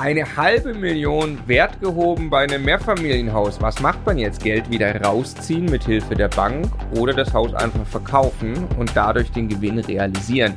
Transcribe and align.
Eine 0.00 0.34
halbe 0.34 0.72
Million 0.72 1.38
Wert 1.46 1.78
gehoben 1.78 2.30
bei 2.30 2.44
einem 2.44 2.64
Mehrfamilienhaus. 2.64 3.60
Was 3.60 3.80
macht 3.80 4.06
man 4.06 4.16
jetzt? 4.16 4.42
Geld 4.42 4.70
wieder 4.70 4.98
rausziehen 4.98 5.66
mit 5.66 5.84
Hilfe 5.84 6.14
der 6.14 6.28
Bank 6.28 6.70
oder 6.96 7.12
das 7.12 7.34
Haus 7.34 7.52
einfach 7.52 7.84
verkaufen 7.84 8.66
und 8.78 8.92
dadurch 8.94 9.30
den 9.30 9.50
Gewinn 9.50 9.78
realisieren? 9.78 10.54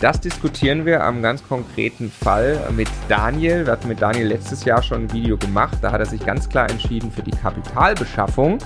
Das 0.00 0.18
diskutieren 0.18 0.86
wir 0.86 1.04
am 1.04 1.20
ganz 1.20 1.46
konkreten 1.46 2.10
Fall 2.10 2.58
mit 2.74 2.88
Daniel. 3.10 3.66
Wir 3.66 3.72
hatten 3.72 3.88
mit 3.88 4.00
Daniel 4.00 4.28
letztes 4.28 4.64
Jahr 4.64 4.82
schon 4.82 5.02
ein 5.02 5.12
Video 5.12 5.36
gemacht. 5.36 5.76
Da 5.82 5.92
hat 5.92 6.00
er 6.00 6.06
sich 6.06 6.24
ganz 6.24 6.48
klar 6.48 6.70
entschieden 6.70 7.12
für 7.12 7.22
die 7.22 7.32
Kapitalbeschaffung 7.32 8.56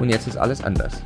und 0.00 0.08
jetzt 0.08 0.26
ist 0.26 0.38
alles 0.38 0.64
anders. 0.64 1.02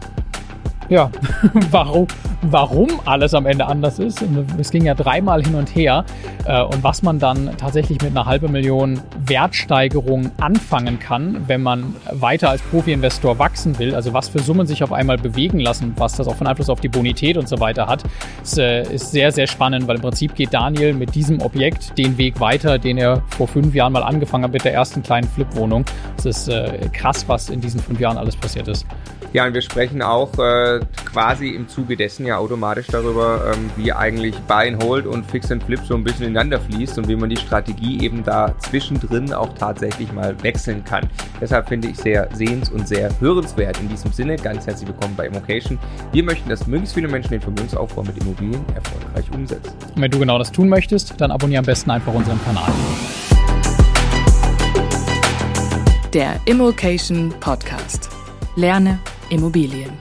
Ja, 0.90 1.08
warum, 1.70 2.08
warum 2.42 2.88
alles 3.04 3.32
am 3.32 3.46
Ende 3.46 3.64
anders 3.66 4.00
ist. 4.00 4.24
Es 4.58 4.72
ging 4.72 4.84
ja 4.84 4.94
dreimal 4.94 5.40
hin 5.40 5.54
und 5.54 5.72
her. 5.74 6.04
Äh, 6.46 6.62
und 6.62 6.82
was 6.82 7.02
man 7.02 7.20
dann 7.20 7.56
tatsächlich 7.56 8.02
mit 8.02 8.10
einer 8.10 8.26
halben 8.26 8.50
Million 8.50 9.00
Wertsteigerung 9.24 10.32
anfangen 10.40 10.98
kann, 10.98 11.44
wenn 11.46 11.62
man 11.62 11.94
weiter 12.10 12.50
als 12.50 12.60
Profi-Investor 12.62 13.38
wachsen 13.38 13.78
will, 13.78 13.94
also 13.94 14.12
was 14.12 14.28
für 14.28 14.40
Summen 14.40 14.66
sich 14.66 14.82
auf 14.82 14.92
einmal 14.92 15.16
bewegen 15.16 15.60
lassen, 15.60 15.94
was 15.96 16.16
das 16.16 16.26
auch 16.26 16.34
von 16.34 16.48
Einfluss 16.48 16.68
auf 16.68 16.80
die 16.80 16.88
Bonität 16.88 17.36
und 17.36 17.48
so 17.48 17.60
weiter 17.60 17.86
hat, 17.86 18.02
ist, 18.42 18.58
äh, 18.58 18.84
sehr, 18.96 19.30
sehr 19.30 19.46
spannend, 19.46 19.86
weil 19.86 19.96
im 19.96 20.02
Prinzip 20.02 20.34
geht 20.34 20.52
Daniel 20.52 20.92
mit 20.92 21.14
diesem 21.14 21.40
Objekt 21.40 21.96
den 21.98 22.18
Weg 22.18 22.40
weiter, 22.40 22.78
den 22.78 22.98
er 22.98 23.22
vor 23.28 23.46
fünf 23.46 23.76
Jahren 23.76 23.92
mal 23.92 24.02
angefangen 24.02 24.42
hat 24.42 24.52
mit 24.52 24.64
der 24.64 24.74
ersten 24.74 25.04
kleinen 25.04 25.28
Flip-Wohnung. 25.28 25.84
Es 26.18 26.26
ist 26.26 26.48
äh, 26.48 26.80
krass, 26.92 27.28
was 27.28 27.48
in 27.48 27.60
diesen 27.60 27.78
fünf 27.78 28.00
Jahren 28.00 28.18
alles 28.18 28.34
passiert 28.34 28.66
ist. 28.66 28.84
Ja, 29.32 29.46
und 29.46 29.54
wir 29.54 29.62
sprechen 29.62 30.02
auch 30.02 30.36
äh, 30.38 30.80
quasi 31.04 31.50
im 31.50 31.68
Zuge 31.68 31.96
dessen 31.96 32.26
ja 32.26 32.38
automatisch 32.38 32.88
darüber, 32.88 33.52
ähm, 33.52 33.70
wie 33.76 33.92
eigentlich 33.92 34.36
Buy 34.40 34.72
and 34.72 34.82
Hold 34.82 35.06
und 35.06 35.24
Fix 35.30 35.52
and 35.52 35.62
Flip 35.62 35.78
so 35.84 35.94
ein 35.94 36.02
bisschen 36.02 36.26
ineinander 36.26 36.58
fließt 36.58 36.98
und 36.98 37.06
wie 37.06 37.14
man 37.14 37.30
die 37.30 37.36
Strategie 37.36 38.02
eben 38.02 38.24
da 38.24 38.52
zwischendrin 38.58 39.32
auch 39.32 39.54
tatsächlich 39.54 40.12
mal 40.12 40.34
wechseln 40.42 40.84
kann. 40.84 41.08
Deshalb 41.40 41.68
finde 41.68 41.88
ich 41.88 41.96
sehr 41.96 42.28
sehens- 42.34 42.70
und 42.70 42.88
sehr 42.88 43.08
hörenswert. 43.20 43.78
In 43.78 43.88
diesem 43.88 44.10
Sinne, 44.12 44.34
ganz 44.34 44.66
herzlich 44.66 44.88
willkommen 44.88 45.14
bei 45.16 45.26
Immocation. 45.26 45.78
Wir 46.10 46.24
möchten, 46.24 46.48
dass 46.48 46.66
möglichst 46.66 46.96
viele 46.96 47.06
Menschen 47.06 47.30
den 47.30 47.40
Vermögensaufbau 47.40 48.02
mit 48.02 48.18
Immobilien 48.18 48.64
erfolgreich 48.74 49.30
umsetzen. 49.32 49.72
Und 49.94 50.02
wenn 50.02 50.10
du 50.10 50.18
genau 50.18 50.38
das 50.38 50.50
tun 50.50 50.68
möchtest, 50.68 51.20
dann 51.20 51.30
abonniere 51.30 51.60
am 51.60 51.66
besten 51.66 51.92
einfach 51.92 52.12
unseren 52.12 52.42
Kanal. 52.44 52.72
Der 56.12 56.34
Immocation 56.46 57.32
Podcast. 57.38 58.10
Lerne 58.56 58.98
Immobilien. 59.30 59.92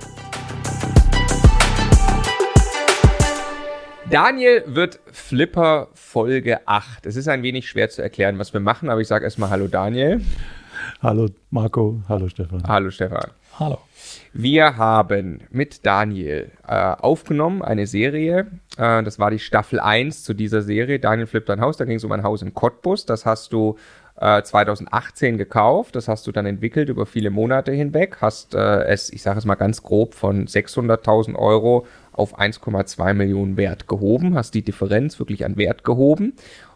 Daniel 4.09 4.63
wird 4.65 4.99
Flipper 5.11 5.89
Folge 5.93 6.67
8. 6.67 7.05
Es 7.05 7.15
ist 7.15 7.27
ein 7.27 7.43
wenig 7.43 7.69
schwer 7.69 7.91
zu 7.91 8.01
erklären, 8.01 8.39
was 8.39 8.53
wir 8.53 8.59
machen, 8.59 8.89
aber 8.89 9.01
ich 9.01 9.07
sage 9.07 9.25
erstmal 9.25 9.51
Hallo 9.51 9.67
Daniel. 9.67 10.21
Hallo 11.03 11.27
Marco, 11.51 12.01
hallo 12.09 12.27
Stefan. 12.27 12.63
Hallo 12.67 12.89
Stefan. 12.89 13.29
Hallo. 13.59 13.77
Wir 14.33 14.77
haben 14.77 15.41
mit 15.51 15.85
Daniel 15.85 16.51
äh, 16.67 16.73
aufgenommen 16.73 17.61
eine 17.61 17.85
Serie. 17.85 18.47
Äh, 18.77 19.03
das 19.03 19.19
war 19.19 19.29
die 19.29 19.39
Staffel 19.39 19.79
1 19.79 20.23
zu 20.23 20.33
dieser 20.33 20.63
Serie. 20.63 20.99
Daniel 20.99 21.27
flippt 21.27 21.51
ein 21.51 21.61
Haus. 21.61 21.77
Da 21.77 21.85
ging 21.85 21.97
es 21.97 22.03
um 22.03 22.11
ein 22.11 22.23
Haus 22.23 22.41
in 22.41 22.55
Cottbus. 22.55 23.05
Das 23.05 23.27
hast 23.27 23.53
du 23.53 23.77
2018 24.19 25.35
äh, 25.35 25.37
gekauft. 25.37 25.95
Das 25.95 26.07
hast 26.07 26.27
du 26.27 26.31
dann 26.31 26.45
entwickelt 26.45 26.89
über 26.89 27.05
viele 27.05 27.29
Monate 27.29 27.71
hinweg. 27.71 28.17
Hast 28.21 28.53
äh, 28.53 28.83
es, 28.83 29.11
ich 29.11 29.21
sage 29.21 29.39
es 29.39 29.45
mal 29.45 29.55
ganz 29.55 29.81
grob, 29.81 30.13
von 30.13 30.45
600.000 30.45 31.35
Euro 31.35 31.87
auf 32.11 32.37
1,2 32.37 33.13
Millionen 33.13 33.55
Wert 33.55 33.87
gehoben. 33.87 34.35
Hast 34.35 34.53
die 34.53 34.61
Differenz 34.61 35.19
wirklich 35.19 35.45
an 35.45 35.55
Wert 35.57 35.83
gehoben 35.83 36.33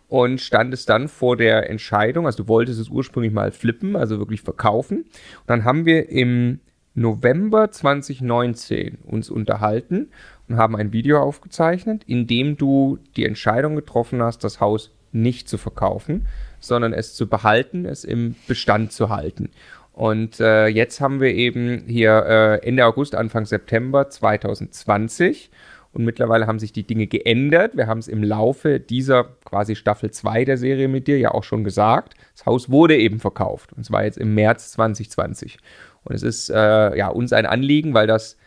und 0.08 0.40
standest 0.40 0.90
dann 0.90 1.08
vor 1.08 1.38
der 1.38 1.70
Entscheidung, 1.70 2.28
also 2.28 2.44
du 2.44 2.48
wolltest 2.48 2.80
es 2.80 2.90
ursprünglich 2.90 3.34
mal 3.34 3.52
flippen, 3.52 3.96
also 3.96 4.20
wirklich 4.20 4.42
verkaufen. 4.42 5.00
Und 5.00 5.48
dann 5.48 5.64
haben 5.64 5.86
wir 5.86 6.10
im 6.10 6.60
November 6.94 7.72
2019 7.72 9.00
uns 9.06 9.30
unterhalten 9.30 10.10
und 10.48 10.58
haben 10.58 10.76
ein 10.76 10.94
Video 10.94 11.20
aufgezeichnet, 11.20 12.04
in 12.06 12.28
dem 12.28 12.58
du 12.58 13.00
die 13.16 13.26
Entscheidung 13.26 13.76
getroffen 13.76 14.22
hast, 14.22 14.44
das 14.44 14.60
Haus 14.60 14.92
nicht 15.14 15.48
zu 15.48 15.58
verkaufen, 15.58 16.28
sondern 16.60 16.94
es 16.94 17.14
zu 17.14 17.28
behalten, 17.28 17.86
es 17.86 18.04
im 18.04 18.36
Bestand 18.48 18.92
zu 18.92 19.10
halten. 19.10 19.50
Und 19.94 20.40
äh, 20.40 20.68
jetzt 20.68 21.02
haben 21.02 21.20
wir 21.20 21.34
eben 21.34 21.84
hier 21.88 22.26
äh, 22.26 22.68
Ende 22.68 22.86
August, 22.86 23.14
Anfang 23.14 23.46
September 23.46 24.10
2020 24.10 25.52
und 25.94 26.04
mittlerweile 26.04 26.48
haben 26.48 26.58
sich 26.58 26.74
die 26.74 26.88
Dinge 26.88 27.06
geändert. 27.06 27.78
Wir 27.78 27.86
haben 27.86 28.00
es 28.00 28.08
im 28.08 28.24
Laufe 28.24 28.80
dieser 28.80 29.26
quasi 29.46 29.76
Staffel 29.76 30.10
2 30.10 30.46
der 30.46 30.58
Serie 30.58 30.88
mit 30.88 31.08
dir 31.08 31.20
ja 31.20 31.32
auch 31.32 31.44
schon 31.44 31.64
gesagt. 31.64 32.16
Das 32.36 32.48
Haus 32.48 32.72
wurde 32.72 32.98
eben 32.98 33.20
verkauft 33.20 33.74
und 33.74 33.86
zwar 33.86 34.04
jetzt 34.04 34.18
im 34.18 34.34
März 34.34 34.72
2020. 34.72 35.60
Und 36.04 36.16
es 36.16 36.24
ist 36.24 36.50
äh, 36.50 36.98
ja 36.98 37.10
uns 37.10 37.32
ein 37.32 37.46
Anliegen, 37.46 37.94
weil 37.94 38.08
das 38.08 38.38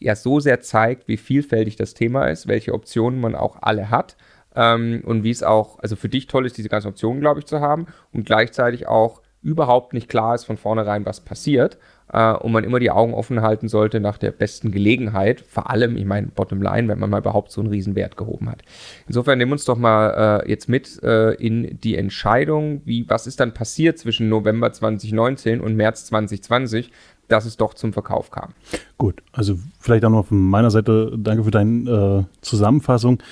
ja 0.00 0.16
so 0.16 0.40
sehr 0.40 0.60
zeigt, 0.60 1.06
wie 1.06 1.16
vielfältig 1.16 1.76
das 1.76 1.94
Thema 1.94 2.26
ist, 2.26 2.48
welche 2.48 2.74
Optionen 2.74 3.20
man 3.20 3.36
auch 3.36 3.58
alle 3.60 3.90
hat 3.90 4.16
ähm, 4.54 5.02
und 5.04 5.24
wie 5.24 5.30
es 5.30 5.42
auch, 5.42 5.78
also 5.78 5.96
für 5.96 6.08
dich 6.08 6.26
toll 6.26 6.46
ist, 6.46 6.58
diese 6.58 6.68
ganzen 6.68 6.88
Optionen, 6.88 7.20
glaube 7.20 7.40
ich, 7.40 7.46
zu 7.46 7.60
haben 7.60 7.86
und 8.12 8.26
gleichzeitig 8.26 8.86
auch 8.86 9.22
überhaupt 9.42 9.94
nicht 9.94 10.08
klar 10.08 10.34
ist 10.34 10.44
von 10.44 10.56
vornherein, 10.56 11.06
was 11.06 11.20
passiert 11.20 11.78
äh, 12.12 12.32
und 12.34 12.52
man 12.52 12.64
immer 12.64 12.78
die 12.78 12.90
Augen 12.90 13.14
offen 13.14 13.40
halten 13.40 13.68
sollte 13.68 14.00
nach 14.00 14.18
der 14.18 14.32
besten 14.32 14.70
Gelegenheit, 14.70 15.40
vor 15.40 15.70
allem, 15.70 15.96
ich 15.96 16.04
meine, 16.04 16.28
bottom 16.28 16.60
line, 16.60 16.88
wenn 16.88 16.98
man 16.98 17.10
mal 17.10 17.20
überhaupt 17.20 17.50
so 17.50 17.60
einen 17.60 17.70
Riesenwert 17.70 18.16
gehoben 18.16 18.50
hat. 18.50 18.62
Insofern 19.06 19.38
nehmen 19.38 19.50
wir 19.50 19.54
uns 19.54 19.64
doch 19.64 19.78
mal 19.78 20.42
äh, 20.44 20.50
jetzt 20.50 20.68
mit 20.68 21.02
äh, 21.02 21.32
in 21.34 21.78
die 21.80 21.96
Entscheidung, 21.96 22.82
wie, 22.84 23.08
was 23.08 23.26
ist 23.26 23.40
dann 23.40 23.54
passiert 23.54 23.98
zwischen 23.98 24.28
November 24.28 24.72
2019 24.72 25.60
und 25.60 25.74
März 25.74 26.06
2020, 26.06 26.90
dass 27.28 27.44
es 27.44 27.56
doch 27.56 27.74
zum 27.74 27.92
Verkauf 27.92 28.30
kam. 28.30 28.54
Gut, 28.98 29.22
also 29.32 29.56
vielleicht 29.78 30.04
auch 30.04 30.10
noch 30.10 30.26
von 30.26 30.38
meiner 30.38 30.70
Seite 30.70 31.16
danke 31.16 31.44
für 31.44 31.52
deine 31.52 32.26
äh, 32.28 32.36
Zusammenfassung. 32.42 33.22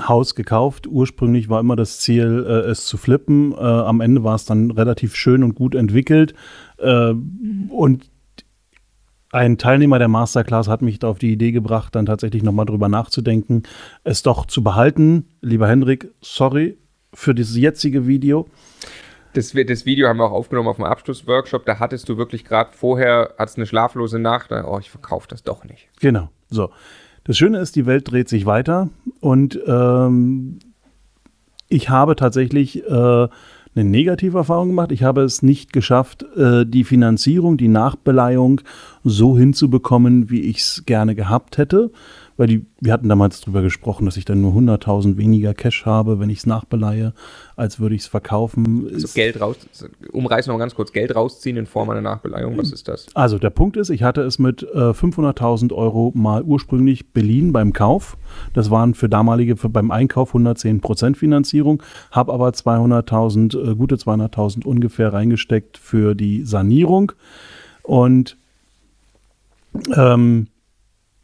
Haus 0.00 0.34
gekauft. 0.34 0.86
Ursprünglich 0.86 1.48
war 1.48 1.60
immer 1.60 1.76
das 1.76 2.00
Ziel, 2.00 2.44
äh, 2.46 2.70
es 2.70 2.86
zu 2.86 2.96
flippen. 2.96 3.52
Äh, 3.52 3.56
am 3.56 4.00
Ende 4.00 4.24
war 4.24 4.34
es 4.34 4.44
dann 4.44 4.70
relativ 4.70 5.14
schön 5.14 5.42
und 5.42 5.54
gut 5.54 5.74
entwickelt. 5.74 6.34
Äh, 6.78 7.14
und 7.68 8.10
ein 9.32 9.56
Teilnehmer 9.56 9.98
der 9.98 10.08
Masterclass 10.08 10.68
hat 10.68 10.82
mich 10.82 10.98
da 10.98 11.08
auf 11.08 11.18
die 11.18 11.32
Idee 11.32 11.52
gebracht, 11.52 11.94
dann 11.94 12.06
tatsächlich 12.06 12.42
nochmal 12.42 12.66
drüber 12.66 12.88
nachzudenken, 12.88 13.62
es 14.04 14.22
doch 14.22 14.46
zu 14.46 14.62
behalten. 14.62 15.26
Lieber 15.40 15.68
Hendrik, 15.68 16.10
sorry 16.20 16.76
für 17.14 17.34
das 17.34 17.56
jetzige 17.56 18.06
Video. 18.06 18.48
Das, 19.34 19.52
das, 19.52 19.86
Video 19.86 20.08
haben 20.08 20.18
wir 20.18 20.26
auch 20.26 20.32
aufgenommen 20.32 20.68
auf 20.68 20.76
dem 20.76 20.84
Abschlussworkshop. 20.84 21.64
Da 21.64 21.78
hattest 21.78 22.08
du 22.08 22.18
wirklich 22.18 22.44
gerade 22.44 22.72
vorher, 22.72 23.34
hattest 23.38 23.56
eine 23.56 23.66
schlaflose 23.66 24.18
Nacht. 24.18 24.52
Oh, 24.52 24.78
ich 24.78 24.90
verkaufe 24.90 25.26
das 25.28 25.42
doch 25.42 25.64
nicht. 25.64 25.88
Genau. 26.00 26.28
So. 26.50 26.70
Das 27.24 27.36
Schöne 27.36 27.58
ist, 27.58 27.76
die 27.76 27.86
Welt 27.86 28.10
dreht 28.10 28.28
sich 28.28 28.46
weiter 28.46 28.88
und 29.20 29.58
ähm, 29.66 30.58
ich 31.68 31.88
habe 31.88 32.16
tatsächlich 32.16 32.84
äh, 32.84 33.28
eine 33.74 33.84
negative 33.88 34.38
Erfahrung 34.38 34.68
gemacht. 34.68 34.92
Ich 34.92 35.02
habe 35.02 35.22
es 35.22 35.42
nicht 35.42 35.72
geschafft, 35.72 36.24
äh, 36.36 36.66
die 36.66 36.84
Finanzierung, 36.84 37.56
die 37.56 37.68
Nachbeleihung 37.68 38.60
so 39.04 39.38
hinzubekommen, 39.38 40.30
wie 40.30 40.42
ich 40.42 40.58
es 40.58 40.82
gerne 40.84 41.14
gehabt 41.14 41.58
hätte 41.58 41.90
weil 42.42 42.48
die, 42.48 42.66
wir 42.80 42.92
hatten 42.92 43.08
damals 43.08 43.40
darüber 43.40 43.62
gesprochen, 43.62 44.04
dass 44.04 44.16
ich 44.16 44.24
dann 44.24 44.40
nur 44.40 44.52
100.000 44.54 45.16
weniger 45.16 45.54
Cash 45.54 45.86
habe, 45.86 46.18
wenn 46.18 46.28
ich 46.28 46.38
es 46.38 46.46
nachbeleihe, 46.46 47.12
als 47.54 47.78
würde 47.78 47.94
ich 47.94 48.00
es 48.00 48.08
verkaufen. 48.08 48.90
Also 48.92 49.06
Geld 49.14 49.40
raus, 49.40 49.58
umreißen 50.10 50.52
noch 50.52 50.58
ganz 50.58 50.74
kurz, 50.74 50.90
Geld 50.90 51.14
rausziehen 51.14 51.56
in 51.56 51.66
Form 51.66 51.90
einer 51.90 52.00
Nachbeleihung, 52.00 52.58
was 52.58 52.72
ist 52.72 52.88
das? 52.88 53.06
Also 53.14 53.38
der 53.38 53.50
Punkt 53.50 53.76
ist, 53.76 53.90
ich 53.90 54.02
hatte 54.02 54.22
es 54.22 54.40
mit 54.40 54.64
äh, 54.64 54.90
500.000 54.90 55.72
Euro 55.72 56.10
mal 56.16 56.42
ursprünglich 56.42 57.12
beliehen 57.12 57.52
beim 57.52 57.72
Kauf. 57.72 58.16
Das 58.54 58.72
waren 58.72 58.94
für 58.94 59.08
damalige, 59.08 59.56
für 59.56 59.68
beim 59.68 59.92
Einkauf 59.92 60.30
110 60.30 60.80
Prozent 60.80 61.16
Finanzierung, 61.16 61.80
habe 62.10 62.32
aber 62.32 62.48
200.000, 62.48 63.70
äh, 63.70 63.76
gute 63.76 63.94
200.000 63.94 64.66
ungefähr 64.66 65.12
reingesteckt 65.12 65.78
für 65.78 66.16
die 66.16 66.42
Sanierung 66.42 67.12
und 67.84 68.36
ähm, 69.94 70.48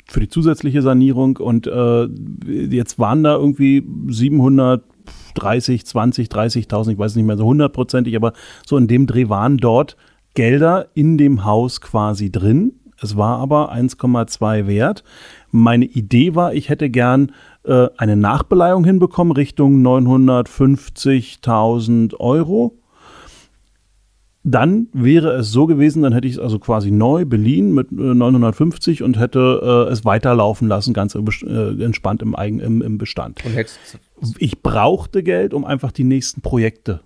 für 0.08 0.20
die 0.20 0.28
zusätzliche 0.28 0.82
Sanierung 0.82 1.36
und 1.36 1.66
äh, 1.66 2.08
jetzt 2.46 2.98
waren 2.98 3.22
da 3.22 3.36
irgendwie 3.36 3.86
730, 4.08 5.86
20, 5.86 6.28
30.000, 6.28 6.92
ich 6.92 6.98
weiß 6.98 7.16
nicht 7.16 7.26
mehr 7.26 7.36
so 7.36 7.44
hundertprozentig, 7.44 8.16
aber 8.16 8.32
so 8.66 8.78
in 8.78 8.88
dem 8.88 9.06
Dreh 9.06 9.28
waren 9.28 9.58
dort 9.58 9.98
Gelder 10.34 10.88
in 10.94 11.18
dem 11.18 11.44
Haus 11.44 11.80
quasi 11.80 12.32
drin. 12.32 12.72
Es 13.00 13.16
war 13.16 13.38
aber 13.38 13.72
1,2 13.72 14.66
wert. 14.66 15.04
Meine 15.50 15.84
Idee 15.84 16.34
war, 16.34 16.52
ich 16.54 16.68
hätte 16.68 16.90
gern 16.90 17.30
äh, 17.64 17.88
eine 17.96 18.16
Nachbeleihung 18.16 18.84
hinbekommen 18.84 19.32
Richtung 19.32 19.80
950.000 19.86 22.18
Euro 22.18 22.76
dann 24.50 24.88
wäre 24.92 25.32
es 25.32 25.50
so 25.50 25.66
gewesen, 25.66 26.02
dann 26.02 26.12
hätte 26.12 26.26
ich 26.26 26.34
es 26.34 26.38
also 26.38 26.58
quasi 26.58 26.90
neu 26.90 27.24
beliehen 27.24 27.74
mit 27.74 27.92
950 27.92 29.00
äh, 29.00 29.04
und 29.04 29.18
hätte 29.18 29.86
äh, 29.88 29.92
es 29.92 30.04
weiterlaufen 30.04 30.68
lassen, 30.68 30.94
ganz 30.94 31.14
äh, 31.14 31.84
entspannt 31.84 32.22
im, 32.22 32.34
Eigen, 32.36 32.60
im, 32.60 32.82
im 32.82 32.98
Bestand. 32.98 33.40
ich 34.38 34.62
brauchte 34.62 35.22
Geld, 35.22 35.54
um 35.54 35.64
einfach 35.64 35.92
die 35.92 36.04
nächsten 36.04 36.40
Projekte 36.40 37.00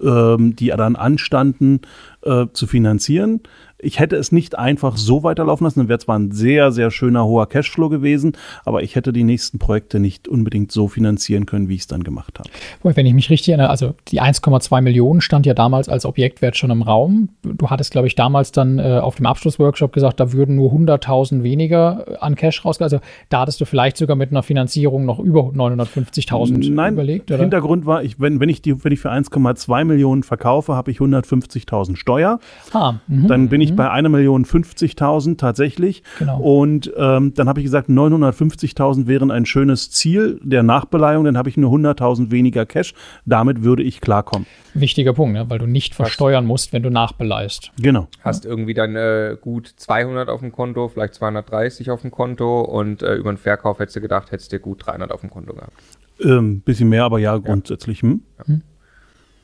ähm, 0.00 0.56
die 0.56 0.68
dann 0.68 0.96
anstanden, 0.96 1.80
äh, 2.24 2.46
zu 2.52 2.66
finanzieren. 2.66 3.40
Ich 3.78 3.98
hätte 3.98 4.16
es 4.16 4.32
nicht 4.32 4.56
einfach 4.56 4.96
so 4.96 5.24
weiterlaufen 5.24 5.64
lassen, 5.64 5.80
dann 5.80 5.88
wäre 5.88 5.98
zwar 5.98 6.18
ein 6.18 6.30
sehr, 6.30 6.72
sehr 6.72 6.90
schöner 6.90 7.26
hoher 7.26 7.48
Cashflow 7.48 7.90
gewesen, 7.90 8.32
aber 8.64 8.82
ich 8.82 8.96
hätte 8.96 9.12
die 9.12 9.24
nächsten 9.24 9.58
Projekte 9.58 10.00
nicht 10.00 10.26
unbedingt 10.26 10.72
so 10.72 10.88
finanzieren 10.88 11.44
können, 11.44 11.68
wie 11.68 11.74
ich 11.74 11.82
es 11.82 11.86
dann 11.86 12.02
gemacht 12.02 12.38
habe. 12.38 12.48
Wenn 12.82 13.04
ich 13.04 13.12
mich 13.12 13.28
richtig 13.28 13.50
erinnere, 13.50 13.68
also 13.68 13.94
die 14.08 14.22
1,2 14.22 14.80
Millionen 14.80 15.20
stand 15.20 15.44
ja 15.44 15.52
damals 15.52 15.88
als 15.88 16.06
Objektwert 16.06 16.56
schon 16.56 16.70
im 16.70 16.82
Raum. 16.82 17.28
Du 17.42 17.68
hattest, 17.68 17.90
glaube 17.90 18.06
ich, 18.06 18.14
damals 18.14 18.52
dann 18.52 18.78
äh, 18.78 19.00
auf 19.02 19.16
dem 19.16 19.26
Abschlussworkshop 19.26 19.92
gesagt, 19.92 20.18
da 20.18 20.32
würden 20.32 20.56
nur 20.56 20.72
100.000 20.72 21.42
weniger 21.42 22.04
äh, 22.06 22.16
an 22.16 22.36
Cash 22.36 22.64
rausgehen. 22.64 22.84
Also 22.84 23.00
da 23.28 23.40
hattest 23.40 23.60
du 23.60 23.66
vielleicht 23.66 23.98
sogar 23.98 24.16
mit 24.16 24.30
einer 24.30 24.42
Finanzierung 24.42 25.04
noch 25.04 25.18
über 25.18 25.40
950.000 25.40 26.90
überlegt, 26.92 27.30
oder? 27.30 27.40
Hintergrund 27.40 27.84
war, 27.86 28.02
ich, 28.02 28.18
wenn, 28.20 28.40
wenn, 28.40 28.48
ich 28.48 28.62
die, 28.62 28.82
wenn 28.82 28.92
ich 28.92 29.00
für 29.00 29.12
1,2 29.12 29.84
Millionen 29.84 30.22
verkaufe, 30.22 30.74
habe 30.74 30.90
ich 30.90 30.98
150.000 30.98 31.96
Steuer. 32.14 32.38
Ah, 32.72 32.94
mh, 33.08 33.28
dann 33.28 33.48
bin 33.48 33.60
ich 33.60 33.72
mhm. 33.72 33.76
bei 33.76 33.90
1.050.000 33.90 35.36
tatsächlich. 35.36 36.02
Genau. 36.18 36.38
Und 36.40 36.92
ähm, 36.96 37.34
dann 37.34 37.48
habe 37.48 37.60
ich 37.60 37.64
gesagt, 37.64 37.88
950.000 37.88 39.06
wären 39.06 39.30
ein 39.30 39.46
schönes 39.46 39.90
Ziel 39.90 40.40
der 40.42 40.62
Nachbeleihung. 40.62 41.24
Dann 41.24 41.36
habe 41.36 41.48
ich 41.48 41.56
nur 41.56 41.72
100.000 41.72 42.30
weniger 42.30 42.66
Cash. 42.66 42.94
Damit 43.26 43.62
würde 43.62 43.82
ich 43.82 44.00
klarkommen. 44.00 44.46
Wichtiger 44.74 45.12
Punkt, 45.12 45.34
ne? 45.34 45.48
weil 45.48 45.58
du 45.58 45.66
nicht 45.66 45.94
versteuern 45.94 46.46
musst, 46.46 46.72
wenn 46.72 46.82
du 46.82 46.90
nachbeleihst. 46.90 47.72
Genau. 47.80 48.08
Hast 48.22 48.44
irgendwie 48.44 48.74
dann 48.74 48.96
äh, 48.96 49.36
gut 49.40 49.72
200 49.76 50.28
auf 50.28 50.40
dem 50.40 50.52
Konto, 50.52 50.88
vielleicht 50.88 51.14
230 51.14 51.90
auf 51.90 52.02
dem 52.02 52.10
Konto 52.10 52.62
und 52.62 53.02
äh, 53.02 53.14
über 53.14 53.32
den 53.32 53.38
Verkauf 53.38 53.78
hättest 53.78 53.96
du 53.96 54.00
gedacht, 54.00 54.32
hättest 54.32 54.52
du 54.52 54.58
gut 54.58 54.86
300 54.86 55.12
auf 55.12 55.20
dem 55.20 55.30
Konto 55.30 55.54
gehabt. 55.54 55.72
Ähm, 56.20 56.60
bisschen 56.60 56.88
mehr, 56.88 57.04
aber 57.04 57.18
ja, 57.18 57.36
grundsätzlich. 57.38 58.02
Hm? 58.02 58.22
Ja. 58.46 58.54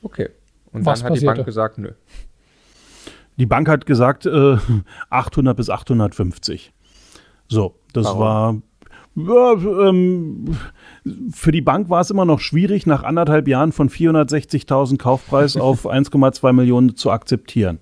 Okay. 0.02 0.28
Und 0.72 0.86
Was 0.86 1.00
dann 1.00 1.06
hat 1.06 1.12
passierte? 1.14 1.34
die 1.34 1.38
Bank 1.38 1.46
gesagt, 1.46 1.78
nö. 1.78 1.90
Die 3.40 3.46
Bank 3.46 3.68
hat 3.68 3.86
gesagt 3.86 4.26
äh, 4.26 4.58
800 5.10 5.56
bis 5.56 5.70
850. 5.70 6.72
So, 7.48 7.74
das 7.94 8.04
Warum? 8.04 8.20
war 8.20 8.56
ja, 9.16 9.88
ähm, 9.88 10.56
für 11.32 11.50
die 11.50 11.62
Bank 11.62 11.88
war 11.88 12.00
es 12.00 12.10
immer 12.10 12.24
noch 12.24 12.38
schwierig, 12.38 12.86
nach 12.86 13.02
anderthalb 13.02 13.48
Jahren 13.48 13.72
von 13.72 13.88
460.000 13.88 14.98
Kaufpreis 14.98 15.56
auf 15.56 15.86
1,2 15.86 16.52
Millionen 16.52 16.96
zu 16.96 17.10
akzeptieren. 17.10 17.78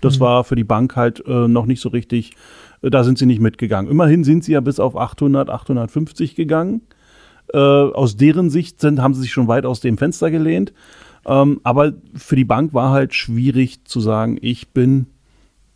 Das 0.00 0.18
mhm. 0.18 0.20
war 0.20 0.44
für 0.44 0.54
die 0.54 0.64
Bank 0.64 0.94
halt 0.96 1.24
äh, 1.26 1.48
noch 1.48 1.66
nicht 1.66 1.80
so 1.80 1.88
richtig, 1.88 2.36
äh, 2.82 2.90
da 2.90 3.04
sind 3.04 3.18
sie 3.18 3.26
nicht 3.26 3.40
mitgegangen. 3.40 3.90
Immerhin 3.90 4.22
sind 4.22 4.44
sie 4.44 4.52
ja 4.52 4.60
bis 4.60 4.78
auf 4.78 4.96
800, 4.96 5.50
850 5.50 6.34
gegangen. 6.34 6.82
Äh, 7.52 7.58
aus 7.58 8.16
deren 8.16 8.50
Sicht 8.50 8.80
sind, 8.80 9.00
haben 9.00 9.14
sie 9.14 9.22
sich 9.22 9.32
schon 9.32 9.48
weit 9.48 9.64
aus 9.64 9.80
dem 9.80 9.96
Fenster 9.96 10.30
gelehnt. 10.30 10.72
Ähm, 11.28 11.60
aber 11.62 11.92
für 12.14 12.36
die 12.36 12.44
Bank 12.44 12.72
war 12.74 12.90
halt 12.90 13.14
schwierig 13.14 13.84
zu 13.84 14.00
sagen, 14.00 14.38
ich 14.40 14.68
bin 14.70 15.06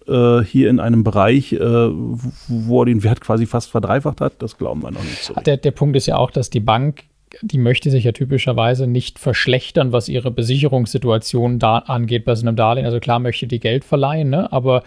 äh, 0.09 0.41
hier 0.41 0.71
in 0.71 0.81
einem 0.81 1.05
Bereich, 1.05 1.53
äh, 1.53 1.59
wo 1.61 2.83
er 2.83 2.87
den 2.87 3.05
Wert 3.05 3.21
quasi 3.21 3.47
fast 3.47 3.71
verdreifacht 3.71 4.21
hat. 4.21 4.41
Das 4.41 4.57
glauben 4.57 4.83
wir 4.83 4.91
noch 4.91 5.05
nicht 5.05 5.23
so. 5.23 5.35
Der, 5.35 5.59
der 5.59 5.71
Punkt 5.71 5.97
ist 5.97 6.07
ja 6.07 6.17
auch, 6.17 6.31
dass 6.31 6.49
die 6.49 6.61
Bank 6.61 7.05
die 7.41 7.59
möchte 7.59 7.91
sich 7.91 8.05
ja 8.05 8.13
typischerweise 8.13 8.87
nicht 8.87 9.19
verschlechtern, 9.19 9.93
was 9.93 10.09
ihre 10.09 10.31
Besicherungssituation 10.31 11.59
da 11.59 11.79
angeht 11.79 12.25
bei 12.25 12.35
so 12.35 12.47
einem 12.47 12.57
Darlehen. 12.57 12.85
Also 12.85 13.01
klar 13.01 13.19
möchte 13.19 13.47
die 13.47 13.61
Geld 13.61 13.85
verleihen, 13.85 14.31
ne? 14.31 14.53
aber 14.53 14.83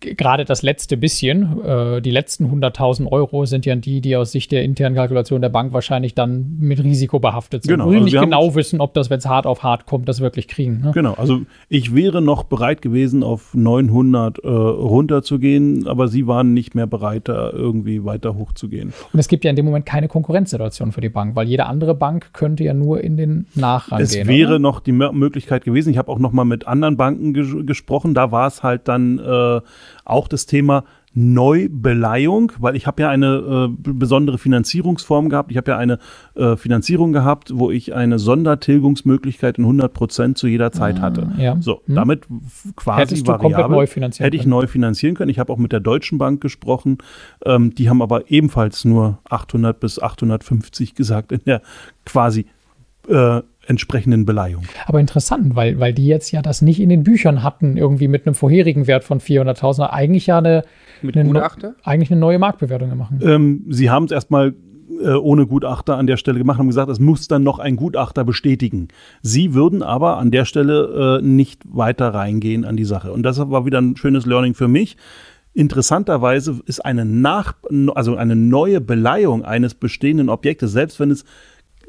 gerade 0.00 0.44
das 0.44 0.62
letzte 0.62 0.96
bisschen, 0.96 1.62
äh, 1.64 2.00
die 2.00 2.10
letzten 2.10 2.46
100.000 2.46 3.10
Euro 3.10 3.44
sind 3.44 3.66
ja 3.66 3.74
die, 3.76 4.00
die 4.00 4.16
aus 4.16 4.32
Sicht 4.32 4.52
der 4.52 4.64
internen 4.64 4.96
Kalkulation 4.96 5.40
der 5.40 5.48
Bank 5.48 5.72
wahrscheinlich 5.72 6.14
dann 6.14 6.56
mit 6.58 6.82
Risiko 6.82 7.18
behaftet 7.18 7.64
sind. 7.64 7.72
Genau, 7.72 7.88
also 7.88 8.00
nicht 8.00 8.18
genau 8.18 8.54
wissen, 8.54 8.80
ob 8.80 8.94
das, 8.94 9.10
wenn 9.10 9.18
es 9.18 9.26
hart 9.26 9.46
auf 9.46 9.62
hart 9.62 9.86
kommt, 9.86 10.08
das 10.08 10.20
wirklich 10.20 10.48
kriegen. 10.48 10.80
Ne? 10.80 10.92
Genau, 10.94 11.14
also 11.14 11.42
ich 11.68 11.94
wäre 11.94 12.22
noch 12.22 12.44
bereit 12.44 12.82
gewesen, 12.82 13.22
auf 13.22 13.54
900 13.54 14.38
äh, 14.38 14.48
runterzugehen, 14.48 15.86
aber 15.86 16.08
sie 16.08 16.26
waren 16.26 16.54
nicht 16.54 16.74
mehr 16.74 16.86
bereit, 16.86 17.28
da 17.28 17.50
irgendwie 17.50 18.04
weiter 18.04 18.34
hochzugehen. 18.34 18.92
Und 19.12 19.20
es 19.20 19.28
gibt 19.28 19.44
ja 19.44 19.50
in 19.50 19.56
dem 19.56 19.66
Moment 19.66 19.86
keine 19.86 20.08
Konkurrenzsituation 20.08 20.92
für 20.92 21.00
die 21.00 21.08
Bank, 21.08 21.36
weil 21.36 21.48
jede 21.48 21.66
andere 21.74 21.94
Bank 21.94 22.32
könnte 22.32 22.62
ja 22.64 22.72
nur 22.72 23.02
in 23.02 23.16
den 23.16 23.46
Nachrang 23.54 24.00
es 24.00 24.12
gehen. 24.12 24.22
Es 24.22 24.28
wäre 24.28 24.52
oder? 24.52 24.58
noch 24.60 24.80
die 24.80 24.92
Möglichkeit 24.92 25.64
gewesen, 25.64 25.90
ich 25.90 25.98
habe 25.98 26.10
auch 26.10 26.20
noch 26.20 26.32
mal 26.32 26.44
mit 26.44 26.66
anderen 26.66 26.96
Banken 26.96 27.34
ges 27.34 27.54
gesprochen, 27.66 28.14
da 28.14 28.30
war 28.30 28.46
es 28.46 28.62
halt 28.62 28.86
dann 28.88 29.18
äh, 29.18 29.60
auch 30.04 30.28
das 30.28 30.46
Thema 30.46 30.84
Neubeleihung, 31.14 32.52
weil 32.58 32.74
ich 32.74 32.86
habe 32.88 33.02
ja 33.02 33.08
eine 33.08 33.68
äh, 33.70 33.92
besondere 33.92 34.36
Finanzierungsform 34.36 35.28
gehabt. 35.28 35.50
Ich 35.52 35.56
habe 35.56 35.70
ja 35.70 35.78
eine 35.78 35.98
äh, 36.34 36.56
Finanzierung 36.56 37.12
gehabt, 37.12 37.52
wo 37.54 37.70
ich 37.70 37.94
eine 37.94 38.18
Sondertilgungsmöglichkeit 38.18 39.58
in 39.58 39.64
100 39.64 39.94
Prozent 39.94 40.38
zu 40.38 40.48
jeder 40.48 40.72
Zeit 40.72 41.00
hatte. 41.00 41.32
Ah, 41.36 41.40
ja. 41.40 41.56
So, 41.60 41.82
hm. 41.86 41.94
damit 41.94 42.26
quasi 42.74 43.00
Hättest 43.00 43.26
variabel 43.28 43.68
neu 43.68 43.86
hätte 43.86 44.36
ich 44.36 44.42
können. 44.42 44.50
neu 44.50 44.66
finanzieren 44.66 45.14
können. 45.14 45.30
Ich 45.30 45.38
habe 45.38 45.52
auch 45.52 45.58
mit 45.58 45.70
der 45.70 45.80
Deutschen 45.80 46.18
Bank 46.18 46.40
gesprochen. 46.40 46.98
Ähm, 47.44 47.74
die 47.74 47.88
haben 47.88 48.02
aber 48.02 48.30
ebenfalls 48.30 48.84
nur 48.84 49.18
800 49.30 49.78
bis 49.78 50.02
850 50.02 50.96
gesagt 50.96 51.30
in 51.30 51.40
der 51.46 51.62
quasi 52.04 52.46
äh, 53.08 53.42
entsprechenden 53.68 54.24
Beleihung. 54.24 54.64
Aber 54.86 55.00
interessant, 55.00 55.56
weil, 55.56 55.80
weil 55.80 55.92
die 55.92 56.06
jetzt 56.06 56.30
ja 56.30 56.42
das 56.42 56.62
nicht 56.62 56.80
in 56.80 56.88
den 56.88 57.02
Büchern 57.02 57.42
hatten, 57.42 57.76
irgendwie 57.76 58.08
mit 58.08 58.26
einem 58.26 58.34
vorherigen 58.34 58.86
Wert 58.86 59.04
von 59.04 59.20
400.000, 59.20 59.90
eigentlich 59.90 60.26
ja 60.26 60.38
eine, 60.38 60.64
mit 61.02 61.16
eine, 61.16 61.28
Gutachter? 61.28 61.74
eigentlich 61.82 62.10
eine 62.10 62.20
neue 62.20 62.38
Marktbewertung 62.38 62.96
machen. 62.96 63.20
Ähm, 63.22 63.64
sie 63.68 63.90
haben 63.90 64.04
es 64.04 64.12
erstmal 64.12 64.54
äh, 65.02 65.12
ohne 65.14 65.46
Gutachter 65.46 65.96
an 65.96 66.06
der 66.06 66.16
Stelle 66.16 66.38
gemacht 66.38 66.60
und 66.60 66.66
gesagt, 66.66 66.90
es 66.90 67.00
muss 67.00 67.28
dann 67.28 67.42
noch 67.42 67.58
ein 67.58 67.76
Gutachter 67.76 68.24
bestätigen. 68.24 68.88
Sie 69.22 69.54
würden 69.54 69.82
aber 69.82 70.18
an 70.18 70.30
der 70.30 70.44
Stelle 70.44 71.20
äh, 71.20 71.24
nicht 71.24 71.62
weiter 71.68 72.08
reingehen 72.08 72.64
an 72.64 72.76
die 72.76 72.84
Sache. 72.84 73.12
Und 73.12 73.22
das 73.22 73.38
war 73.38 73.66
wieder 73.66 73.80
ein 73.80 73.96
schönes 73.96 74.26
Learning 74.26 74.54
für 74.54 74.68
mich. 74.68 74.96
Interessanterweise 75.52 76.60
ist 76.66 76.84
eine 76.84 77.04
nach, 77.04 77.54
also 77.94 78.16
eine 78.16 78.34
neue 78.34 78.80
Beleihung 78.80 79.44
eines 79.44 79.74
bestehenden 79.74 80.28
Objektes, 80.28 80.72
selbst 80.72 80.98
wenn 80.98 81.12
es 81.12 81.24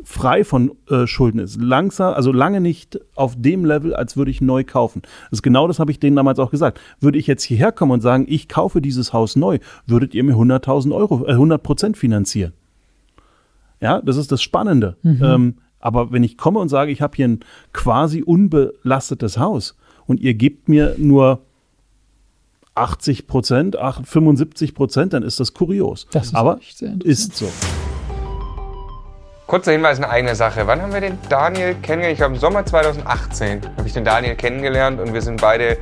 frei 0.04 0.44
von 0.44 0.72
äh, 0.90 1.08
Schulden 1.08 1.40
ist. 1.40 1.60
Langsam, 1.62 2.14
also 2.14 2.32
lange 2.32 2.62
nicht 2.62 3.00
auf 3.16 3.36
dem 3.38 3.66
Level, 3.66 3.94
als 3.94 4.18
würde 4.18 4.32
ich 4.32 4.42
neu 4.42 4.64
kaufen. 4.64 5.02
Das 5.30 5.40
ist 5.40 5.44
genau 5.44 5.68
das 5.68 5.80
habe 5.80 5.92
ich 5.92 6.00
denen 6.00 6.16
damals 6.16 6.40
auch 6.40 6.52
gesagt. 6.52 6.80
Würde 7.00 7.18
ich 7.18 7.28
jetzt 7.28 7.44
hierher 7.44 7.72
kommen 7.72 7.92
und 7.92 8.02
sagen, 8.02 8.26
ich 8.28 8.48
kaufe 8.48 8.82
dieses 8.82 9.14
Haus 9.14 9.36
neu, 9.36 9.60
würdet 9.86 10.14
ihr 10.14 10.24
mir 10.24 10.36
100.000 10.36 10.94
Euro, 10.94 11.26
äh, 11.26 11.32
100 11.32 11.62
Prozent 11.62 11.98
finanzieren. 11.98 12.54
Ja, 13.82 14.02
das 14.02 14.18
ist 14.18 14.32
das 14.32 14.42
Spannende. 14.42 14.98
Mhm. 15.04 15.22
Ähm, 15.24 15.54
aber 15.80 16.12
wenn 16.12 16.24
ich 16.24 16.38
komme 16.38 16.60
und 16.60 16.70
sage, 16.70 16.92
ich 16.92 17.02
habe 17.02 17.16
hier 17.16 17.28
ein 17.28 17.40
quasi 17.72 18.24
unbelastetes 18.24 19.38
Haus 19.38 19.76
und 20.08 20.20
ihr 20.20 20.34
gebt 20.34 20.68
mir 20.68 20.96
nur 20.98 21.42
80 22.76 23.28
Prozent, 23.28 23.78
75 24.04 24.74
Prozent, 24.74 25.14
dann 25.14 25.24
ist 25.24 25.40
das 25.40 25.54
kurios. 25.54 26.08
Das 26.12 26.28
ist 26.28 26.36
Aber 26.36 26.60
ist 27.04 27.36
so. 27.36 27.48
Kurzer 29.48 29.74
Hinweis 29.74 30.00
in 30.00 30.06
eigene 30.06 30.34
Sache. 30.34 30.66
Wann 30.66 30.82
haben 30.82 30.92
wir 30.92 31.02
den 31.02 31.20
Daniel 31.30 31.76
kennengelernt? 31.76 32.14
Ich 32.14 32.18
glaube, 32.18 32.34
im 32.34 32.40
Sommer 32.40 32.66
2018 32.66 33.62
habe 33.78 33.88
ich 33.88 33.94
den 33.94 34.04
Daniel 34.04 34.36
kennengelernt 34.36 35.00
und 35.00 35.14
wir 35.14 35.22
sind 35.22 35.40
beide 35.40 35.78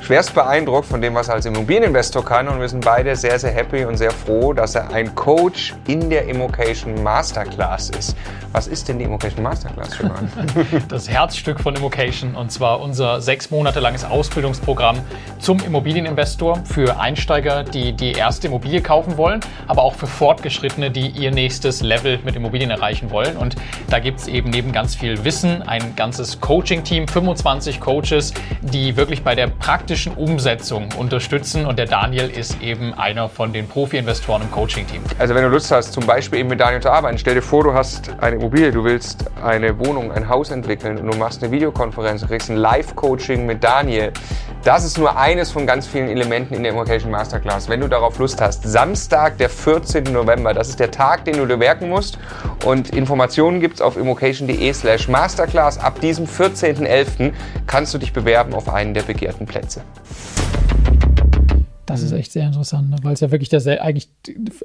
schwerst 0.00 0.34
beeindruckt 0.34 0.88
von 0.88 1.00
dem, 1.00 1.14
was 1.14 1.28
er 1.28 1.34
als 1.34 1.46
Immobilieninvestor 1.46 2.24
kann 2.24 2.48
und 2.48 2.60
wir 2.60 2.68
sind 2.68 2.84
beide 2.84 3.14
sehr, 3.14 3.38
sehr 3.38 3.52
happy 3.52 3.84
und 3.84 3.96
sehr 3.96 4.10
froh, 4.10 4.52
dass 4.52 4.74
er 4.74 4.92
ein 4.92 5.14
Coach 5.14 5.72
in 5.86 6.10
der 6.10 6.26
Immocation 6.26 7.00
Masterclass 7.04 7.90
ist. 7.90 8.16
Was 8.56 8.68
ist 8.68 8.88
denn 8.88 8.98
die 8.98 9.04
Immocation 9.04 9.42
Masterclass, 9.42 9.96
Stefan? 9.96 10.30
Das 10.88 11.10
Herzstück 11.10 11.60
von 11.60 11.74
Immocation 11.74 12.34
und 12.34 12.50
zwar 12.50 12.80
unser 12.80 13.20
sechs 13.20 13.50
Monate 13.50 13.80
langes 13.80 14.02
Ausbildungsprogramm 14.02 14.96
zum 15.38 15.58
Immobilieninvestor 15.60 16.62
für 16.64 16.98
Einsteiger, 16.98 17.64
die 17.64 17.92
die 17.92 18.12
erste 18.12 18.46
Immobilie 18.46 18.80
kaufen 18.80 19.18
wollen, 19.18 19.40
aber 19.66 19.82
auch 19.82 19.94
für 19.94 20.06
Fortgeschrittene, 20.06 20.90
die 20.90 21.08
ihr 21.08 21.32
nächstes 21.32 21.82
Level 21.82 22.18
mit 22.24 22.34
Immobilien 22.34 22.70
erreichen 22.70 23.10
wollen. 23.10 23.36
Und 23.36 23.56
da 23.90 23.98
gibt 23.98 24.20
es 24.20 24.26
eben 24.26 24.48
neben 24.48 24.72
ganz 24.72 24.94
viel 24.94 25.22
Wissen 25.22 25.60
ein 25.60 25.94
ganzes 25.94 26.40
Coaching-Team, 26.40 27.08
25 27.08 27.78
Coaches, 27.78 28.32
die 28.62 28.96
wirklich 28.96 29.22
bei 29.22 29.34
der 29.34 29.48
praktischen 29.48 30.14
Umsetzung 30.14 30.88
unterstützen. 30.96 31.66
Und 31.66 31.78
der 31.78 31.86
Daniel 31.86 32.30
ist 32.30 32.62
eben 32.62 32.94
einer 32.94 33.28
von 33.28 33.52
den 33.52 33.68
Profi-Investoren 33.68 34.40
im 34.40 34.50
Coaching-Team. 34.50 35.02
Also 35.18 35.34
wenn 35.34 35.42
du 35.42 35.50
Lust 35.50 35.70
hast, 35.70 35.92
zum 35.92 36.06
Beispiel 36.06 36.38
eben 36.38 36.48
mit 36.48 36.58
Daniel 36.58 36.80
zu 36.80 36.90
arbeiten, 36.90 37.18
stell 37.18 37.34
dir 37.34 37.42
vor, 37.42 37.62
du 37.62 37.74
hast 37.74 38.08
eine 38.18 38.45
Immobilie, 38.46 38.70
du 38.70 38.84
willst 38.84 39.24
eine 39.42 39.76
Wohnung, 39.80 40.12
ein 40.12 40.28
Haus 40.28 40.52
entwickeln 40.52 40.98
und 40.98 41.12
du 41.12 41.18
machst 41.18 41.42
eine 41.42 41.50
Videokonferenz, 41.50 42.20
du 42.20 42.28
kriegst 42.28 42.48
ein 42.48 42.56
Live-Coaching 42.56 43.44
mit 43.44 43.64
Daniel. 43.64 44.12
Das 44.62 44.84
ist 44.84 44.98
nur 44.98 45.18
eines 45.18 45.50
von 45.50 45.66
ganz 45.66 45.88
vielen 45.88 46.06
Elementen 46.06 46.54
in 46.54 46.62
der 46.62 46.70
Immocation 46.70 47.10
Masterclass. 47.10 47.68
Wenn 47.68 47.80
du 47.80 47.88
darauf 47.88 48.20
Lust 48.20 48.40
hast, 48.40 48.62
Samstag, 48.62 49.36
der 49.38 49.50
14. 49.50 50.04
November, 50.12 50.54
das 50.54 50.68
ist 50.68 50.78
der 50.78 50.92
Tag, 50.92 51.24
den 51.24 51.38
du 51.38 51.46
dir 51.46 51.56
merken 51.56 51.88
musst. 51.88 52.20
Und 52.64 52.90
Informationen 52.90 53.58
gibt 53.58 53.74
es 53.74 53.80
auf 53.80 53.96
immocation.de 53.96 54.72
slash 54.72 55.08
masterclass. 55.08 55.78
Ab 55.78 55.98
diesem 56.00 56.26
14.11. 56.26 57.32
kannst 57.66 57.94
du 57.94 57.98
dich 57.98 58.12
bewerben 58.12 58.54
auf 58.54 58.72
einen 58.72 58.94
der 58.94 59.02
begehrten 59.02 59.46
Plätze. 59.46 59.82
Das 61.86 62.02
ist 62.02 62.10
echt 62.10 62.32
sehr 62.32 62.46
interessant, 62.46 62.90
ne? 62.90 62.96
weil 63.02 63.12
es 63.12 63.20
ja 63.20 63.30
wirklich 63.30 63.48
das 63.48 63.66
eigentlich 63.68 64.08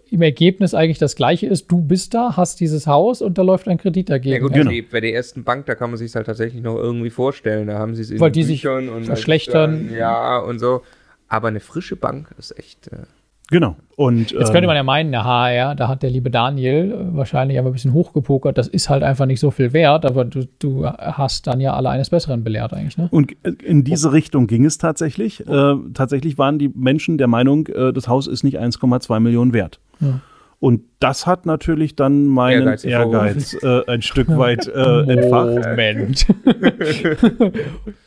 im 0.10 0.24
Ergebnis 0.24 0.74
eigentlich 0.74 0.98
das 0.98 1.16
Gleiche 1.16 1.46
ist. 1.46 1.72
Du 1.72 1.80
bist 1.80 2.16
da, 2.16 2.36
hast 2.36 2.60
dieses 2.60 2.88
Haus 2.88 3.22
und 3.22 3.38
da 3.38 3.44
läuft 3.44 3.68
ein 3.68 3.78
Kredit 3.78 4.10
dagegen. 4.10 4.34
Ja 4.34 4.42
gut, 4.42 4.54
genau. 4.54 4.72
die, 4.72 4.82
bei 4.82 5.02
der 5.02 5.14
ersten 5.14 5.44
Bank, 5.44 5.68
da 5.68 5.76
kann 5.76 5.92
man 5.92 5.98
sich 5.98 6.16
halt 6.16 6.26
tatsächlich 6.26 6.64
noch 6.64 6.78
irgendwie 6.78 7.12
vorstellen. 7.12 7.68
Da 7.68 7.78
haben 7.78 7.96
sie 7.96 8.02
es 8.02 8.10
in 8.10 8.20
Weil 8.20 8.32
den 8.32 8.42
die 8.42 8.44
sich 8.44 8.62
Büchern 8.64 8.90
und 8.90 9.06
verschlechtern. 9.06 9.88
Dann, 9.88 9.96
ja, 9.96 10.40
und 10.40 10.60
so. 10.60 10.82
Aber 11.28 11.48
eine 11.48 11.60
frische 11.60 11.96
Bank 11.96 12.30
ist 12.38 12.58
echt. 12.58 12.88
Äh, 12.88 13.04
Genau. 13.52 13.76
Und, 13.98 14.32
Jetzt 14.32 14.52
könnte 14.52 14.66
man 14.66 14.78
ja 14.78 14.82
meinen, 14.82 15.12
der 15.12 15.26
HR, 15.26 15.76
da 15.76 15.88
hat 15.88 16.02
der 16.02 16.10
liebe 16.10 16.32
Daniel 16.32 16.92
äh, 16.92 17.16
wahrscheinlich 17.16 17.60
aber 17.60 17.70
ein 17.70 17.74
bisschen 17.74 17.94
hochgepokert. 17.94 18.58
Das 18.58 18.68
ist 18.68 18.90
halt 18.90 19.04
einfach 19.04 19.28
nicht 19.28 19.40
so 19.42 19.52
viel 19.52 19.74
wert, 19.74 20.06
aber 20.06 20.26
du, 20.26 20.48
du 20.58 20.88
hast 20.88 21.46
dann 21.46 21.60
ja 21.60 21.74
alle 21.76 21.90
eines 21.90 22.10
Besseren 22.10 22.44
belehrt 22.44 22.74
eigentlich, 22.74 22.98
ne? 22.98 23.10
Und 23.12 23.34
in 23.64 23.84
diese 23.84 24.14
Richtung 24.14 24.48
ging 24.48 24.66
es 24.66 24.80
tatsächlich. 24.80 25.48
Äh, 25.48 25.76
tatsächlich 25.94 26.38
waren 26.38 26.58
die 26.58 26.70
Menschen 26.70 27.18
der 27.18 27.28
Meinung, 27.28 27.68
äh, 27.68 27.94
das 27.94 28.08
Haus 28.08 28.26
ist 28.26 28.44
nicht 28.44 28.60
1,2 28.60 29.20
Millionen 29.20 29.54
wert. 29.54 29.80
Ja. 30.00 30.22
Und 30.62 30.84
das 31.00 31.26
hat 31.26 31.48
natürlich 31.48 31.96
dann 31.96 32.28
meinen 32.28 32.62
Ehrgeiz 32.62 32.86
Ehrgeiz, 32.86 33.58
äh, 33.64 33.82
ein 33.88 34.04
Stück 34.04 34.28
weit 34.38 34.68
äh, 34.68 35.12
entfacht. 35.12 35.68
Moment. 35.68 36.28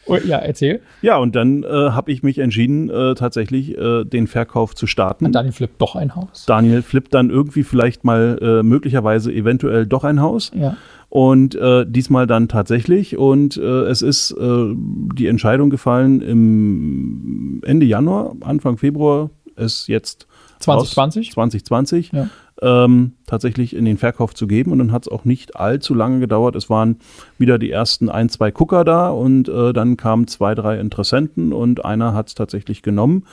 Oh, 0.06 0.18
ja, 0.23 0.37
erzähl. 0.37 0.82
Ja, 1.00 1.16
und 1.16 1.34
dann 1.34 1.62
äh, 1.62 1.66
habe 1.66 2.12
ich 2.12 2.23
mich 2.23 2.38
entschieden, 2.38 2.90
äh, 2.90 3.14
tatsächlich 3.14 3.75
äh, 3.78 4.04
den 4.04 4.26
Verkauf 4.26 4.75
zu 4.75 4.87
starten. 4.87 5.25
Und 5.25 5.32
Daniel 5.34 5.52
flippt 5.54 5.80
doch 5.80 5.96
ein 5.96 6.14
Haus. 6.14 6.44
Daniel 6.46 6.82
flippt 6.82 7.14
dann 7.14 7.30
irgendwie 7.30 7.62
vielleicht 7.62 8.04
mal 8.04 8.38
äh, 8.42 8.62
möglicherweise 8.62 9.32
eventuell 9.32 9.87
doch 9.87 10.04
ein 10.04 10.20
Haus. 10.20 10.50
Ja. 10.54 10.76
Und 11.08 11.54
äh, 11.54 11.87
diesmal 11.88 12.26
dann 12.26 12.49
tatsächlich. 12.49 13.16
Und 13.16 13.56
äh, 13.56 13.62
es 13.62 14.02
ist 14.02 14.32
äh, 14.32 14.75
die 14.75 15.26
Entscheidung 15.26 15.70
gefallen 15.70 16.20
im 16.20 17.62
Ende 17.64 17.87
Januar, 17.87 18.37
Anfang 18.42 18.76
Februar, 18.76 19.30
es 19.56 19.87
jetzt 19.87 20.26
2020? 20.58 21.28
Aus 21.28 21.34
2020 21.34 22.12
Ja. 22.12 22.28
Ähm, 22.62 23.12
tatsächlich 23.26 23.75
in 23.75 23.84
den 23.84 23.96
Verkauf 23.96 24.34
zu 24.34 24.46
geben. 24.46 24.73
Und 24.73 24.78
dann 24.78 24.92
hat 24.92 25.02
es 25.02 25.08
auch 25.12 25.25
nicht 25.25 25.56
allzu 25.56 25.94
lange 25.94 26.20
gedauert. 26.20 26.56
Es 26.56 26.70
waren 26.70 26.99
wieder 27.38 27.58
die 27.58 27.70
ersten 27.70 28.08
ein, 28.08 28.28
zwei 28.28 28.50
Gucker 28.50 28.84
da 28.84 29.08
und 29.08 29.49
äh, 29.49 29.73
dann 29.73 29.96
kamen 29.96 30.26
zwei, 30.26 30.54
drei 30.54 30.78
Interessenten 30.78 31.52
und 31.52 31.84
einer 31.84 32.14
hat 32.14 32.28
es 32.28 32.34
tatsächlich 32.34 32.82
genommen. 32.82 33.25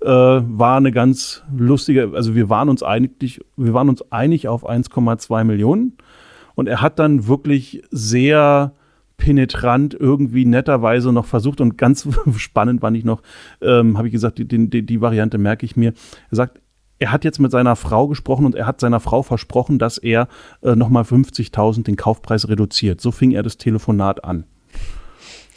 Äh, 0.00 0.08
war 0.08 0.76
eine 0.76 0.90
ganz 0.90 1.42
lustige, 1.56 2.10
also 2.14 2.34
wir 2.34 2.48
waren 2.48 2.68
uns 2.68 2.82
eigentlich, 2.82 3.40
wir 3.56 3.74
waren 3.74 3.88
uns 3.88 4.10
einig 4.10 4.48
auf 4.48 4.68
1,2 4.68 5.44
Millionen. 5.44 5.96
Und 6.54 6.68
er 6.68 6.82
hat 6.82 6.98
dann 6.98 7.26
wirklich 7.26 7.82
sehr 7.90 8.72
penetrant 9.16 9.94
irgendwie 9.94 10.44
netterweise 10.44 11.12
noch 11.12 11.26
versucht 11.26 11.60
und 11.60 11.78
ganz 11.78 12.08
spannend 12.36 12.80
fand 12.80 12.96
ich 12.96 13.04
noch, 13.04 13.22
ähm, 13.60 13.96
habe 13.96 14.08
ich 14.08 14.12
gesagt, 14.12 14.38
die, 14.38 14.46
die, 14.46 14.84
die 14.84 15.00
Variante 15.00 15.38
merke 15.38 15.64
ich 15.64 15.76
mir. 15.76 15.92
Er 16.30 16.36
sagt, 16.36 16.60
er 17.02 17.10
hat 17.10 17.24
jetzt 17.24 17.40
mit 17.40 17.50
seiner 17.50 17.74
Frau 17.74 18.06
gesprochen 18.06 18.46
und 18.46 18.54
er 18.54 18.64
hat 18.64 18.78
seiner 18.78 19.00
Frau 19.00 19.22
versprochen, 19.22 19.80
dass 19.80 19.98
er 19.98 20.28
äh, 20.62 20.76
nochmal 20.76 21.02
50.000 21.02 21.82
den 21.82 21.96
Kaufpreis 21.96 22.48
reduziert. 22.48 23.00
So 23.00 23.10
fing 23.10 23.32
er 23.32 23.42
das 23.42 23.56
Telefonat 23.56 24.22
an. 24.22 24.44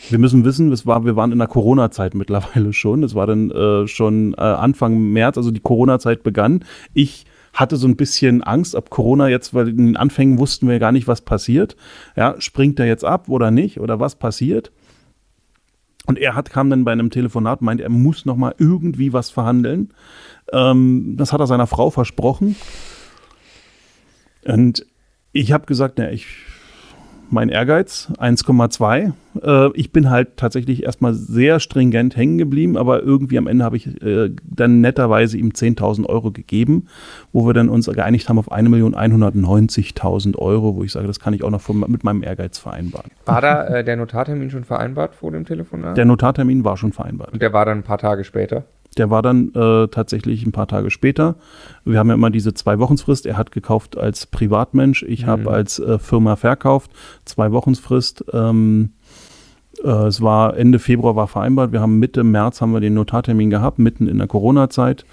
Wir 0.09 0.17
müssen 0.17 0.43
wissen, 0.43 0.71
es 0.71 0.87
war, 0.87 1.05
wir 1.05 1.15
waren 1.15 1.31
in 1.31 1.37
der 1.37 1.47
Corona-Zeit 1.47 2.15
mittlerweile 2.15 2.73
schon. 2.73 3.03
Es 3.03 3.13
war 3.13 3.27
dann 3.27 3.51
äh, 3.51 3.87
schon 3.87 4.33
äh, 4.33 4.41
Anfang 4.41 4.97
März, 5.11 5.37
also 5.37 5.51
die 5.51 5.59
Corona-Zeit 5.59 6.23
begann. 6.23 6.65
Ich 6.95 7.25
hatte 7.53 7.77
so 7.77 7.87
ein 7.87 7.95
bisschen 7.95 8.41
Angst 8.41 8.75
ab 8.75 8.89
Corona 8.89 9.29
jetzt, 9.29 9.53
weil 9.53 9.69
in 9.69 9.77
den 9.77 9.97
Anfängen 9.97 10.39
wussten 10.39 10.67
wir 10.67 10.79
gar 10.79 10.91
nicht, 10.91 11.07
was 11.07 11.21
passiert. 11.21 11.75
Ja, 12.15 12.35
springt 12.39 12.79
er 12.79 12.87
jetzt 12.87 13.05
ab 13.05 13.29
oder 13.29 13.51
nicht 13.51 13.79
oder 13.79 13.99
was 13.99 14.15
passiert? 14.15 14.71
Und 16.05 16.19
er 16.19 16.35
hat, 16.35 16.49
kam 16.49 16.69
dann 16.69 16.85
bei 16.85 16.91
einem 16.91 17.09
Telefonat, 17.09 17.61
meint, 17.61 17.81
er 17.81 17.89
muss 17.89 18.25
noch 18.25 18.35
mal 18.35 18.53
irgendwie 18.57 19.13
was 19.13 19.29
verhandeln. 19.29 19.93
Ähm, 20.51 21.15
das 21.17 21.33
hat 21.33 21.39
er 21.39 21.47
seiner 21.47 21.67
Frau 21.67 21.89
versprochen. 21.89 22.55
Und 24.45 24.85
ich 25.31 25.51
habe 25.51 25.65
gesagt, 25.65 25.95
na, 25.97 26.11
ich, 26.11 26.27
mein 27.29 27.49
Ehrgeiz, 27.49 28.11
1,2. 28.17 29.13
Äh, 29.41 29.69
ich 29.73 29.91
bin 29.91 30.09
halt 30.09 30.37
tatsächlich 30.37 30.83
erstmal 30.83 31.13
sehr 31.13 31.59
stringent 31.59 32.15
hängen 32.15 32.37
geblieben, 32.37 32.77
aber 32.77 33.03
irgendwie 33.03 33.37
am 33.37 33.47
Ende 33.47 33.65
habe 33.65 33.77
ich 33.77 34.01
äh, 34.01 34.31
dann 34.43 34.81
netterweise 34.81 35.37
ihm 35.37 35.49
10.000 35.49 36.05
Euro 36.07 36.31
gegeben, 36.31 36.87
wo 37.33 37.45
wir 37.47 37.53
dann 37.53 37.69
uns 37.69 37.87
geeinigt 37.87 38.29
haben 38.29 38.39
auf 38.39 38.51
1.190.000 38.51 40.37
Euro, 40.37 40.75
wo 40.75 40.83
ich 40.83 40.91
sage, 40.91 41.07
das 41.07 41.19
kann 41.19 41.33
ich 41.33 41.43
auch 41.43 41.51
noch 41.51 41.61
von, 41.61 41.79
mit 41.87 42.03
meinem 42.03 42.23
Ehrgeiz 42.23 42.57
vereinbaren. 42.57 43.11
war 43.25 43.41
da 43.41 43.65
äh, 43.67 43.83
der 43.83 43.97
Notartermin 43.97 44.49
schon 44.49 44.63
vereinbart 44.63 45.15
vor 45.15 45.31
dem 45.31 45.45
Telefonat? 45.45 45.97
Der 45.97 46.05
Notartermin 46.05 46.63
war 46.63 46.77
schon 46.77 46.91
vereinbart. 46.91 47.33
und 47.33 47.41
der 47.41 47.53
war 47.53 47.65
dann 47.65 47.79
ein 47.79 47.83
paar 47.83 47.97
Tage 47.97 48.23
später. 48.23 48.65
Der 48.97 49.09
war 49.09 49.21
dann 49.21 49.53
äh, 49.53 49.87
tatsächlich 49.87 50.45
ein 50.45 50.51
paar 50.51 50.67
Tage 50.67 50.89
später. 50.89 51.35
Wir 51.83 51.99
haben 51.99 52.07
ja 52.07 52.13
immer 52.13 52.29
diese 52.29 52.53
zwei 52.53 52.79
Wochensfrist. 52.79 53.25
Er 53.25 53.37
hat 53.37 53.51
gekauft 53.51 53.97
als 53.97 54.25
Privatmensch, 54.25 55.03
ich 55.03 55.25
habe 55.25 55.51
als 55.51 55.79
äh, 55.79 55.99
Firma 55.99 56.35
verkauft. 56.35 56.91
Zwei 57.25 57.51
Wochensfrist. 57.51 58.25
Ähm, 58.33 58.91
äh, 59.83 60.07
es 60.07 60.21
war 60.21 60.57
Ende 60.57 60.79
Februar 60.79 61.15
war 61.15 61.27
vereinbart. 61.27 61.71
Wir 61.71 61.81
haben 61.81 61.99
Mitte 61.99 62.23
März 62.23 62.61
haben 62.61 62.73
wir 62.73 62.79
den 62.79 62.93
Notartermin 62.93 63.49
gehabt, 63.49 63.79
mitten 63.79 64.07
in 64.07 64.17
der 64.17 64.27
Corona-Zeit. 64.27 65.05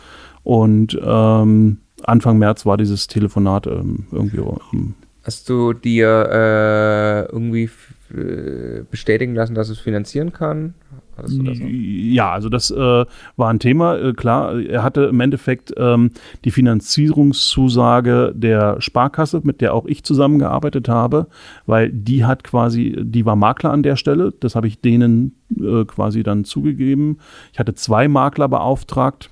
Und 0.45 0.99
ähm, 1.03 1.79
Anfang 2.03 2.39
März 2.39 2.67
war 2.67 2.77
dieses 2.77 3.07
Telefonat 3.07 3.67
ähm, 3.67 4.07
irgendwie. 4.11 4.43
Ähm, 4.73 4.95
Hast 5.25 5.49
du 5.49 5.73
dir 5.73 6.29
äh, 6.33 7.33
irgendwie 7.33 7.71
äh, 8.13 8.83
bestätigen 8.91 9.35
lassen, 9.35 9.55
dass 9.55 9.69
es 9.69 9.79
finanzieren 9.79 10.33
kann? 10.33 10.75
Hattest 11.23 11.39
du 11.39 11.43
das? 11.45 11.59
Ja, 11.61 12.33
also 12.33 12.49
das 12.49 12.71
äh, 12.71 13.05
war 13.37 13.49
ein 13.49 13.59
Thema. 13.59 13.97
Äh, 13.97 14.13
klar, 14.13 14.59
er 14.61 14.83
hatte 14.83 15.03
im 15.05 15.21
Endeffekt 15.21 15.73
ähm, 15.77 16.11
die 16.45 16.51
Finanzierungszusage 16.51 18.33
der 18.35 18.81
Sparkasse, 18.81 19.41
mit 19.45 19.61
der 19.61 19.75
auch 19.75 19.87
ich 19.87 20.03
zusammengearbeitet 20.05 20.89
habe, 20.89 21.29
weil 21.67 21.91
die 21.91 22.25
hat 22.25 22.45
quasi, 22.45 22.97
die 23.01 23.25
war 23.25 23.37
Makler 23.37 23.71
an 23.71 23.83
der 23.83 23.97
Stelle. 23.97 24.33
Das 24.41 24.55
habe 24.55 24.67
ich 24.67 24.81
denen 24.81 25.37
äh, 25.57 25.85
quasi 25.85 26.23
dann 26.23 26.45
zugegeben. 26.45 27.19
Ich 27.53 27.59
hatte 27.59 27.75
zwei 27.75 28.09
Makler 28.09 28.49
beauftragt. 28.49 29.31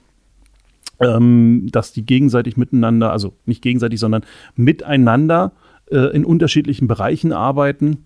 Ähm, 1.02 1.68
dass 1.72 1.94
die 1.94 2.04
gegenseitig 2.04 2.58
miteinander, 2.58 3.10
also 3.10 3.32
nicht 3.46 3.62
gegenseitig, 3.62 3.98
sondern 3.98 4.22
miteinander 4.54 5.52
äh, 5.90 6.14
in 6.14 6.26
unterschiedlichen 6.26 6.88
Bereichen 6.88 7.32
arbeiten 7.32 8.04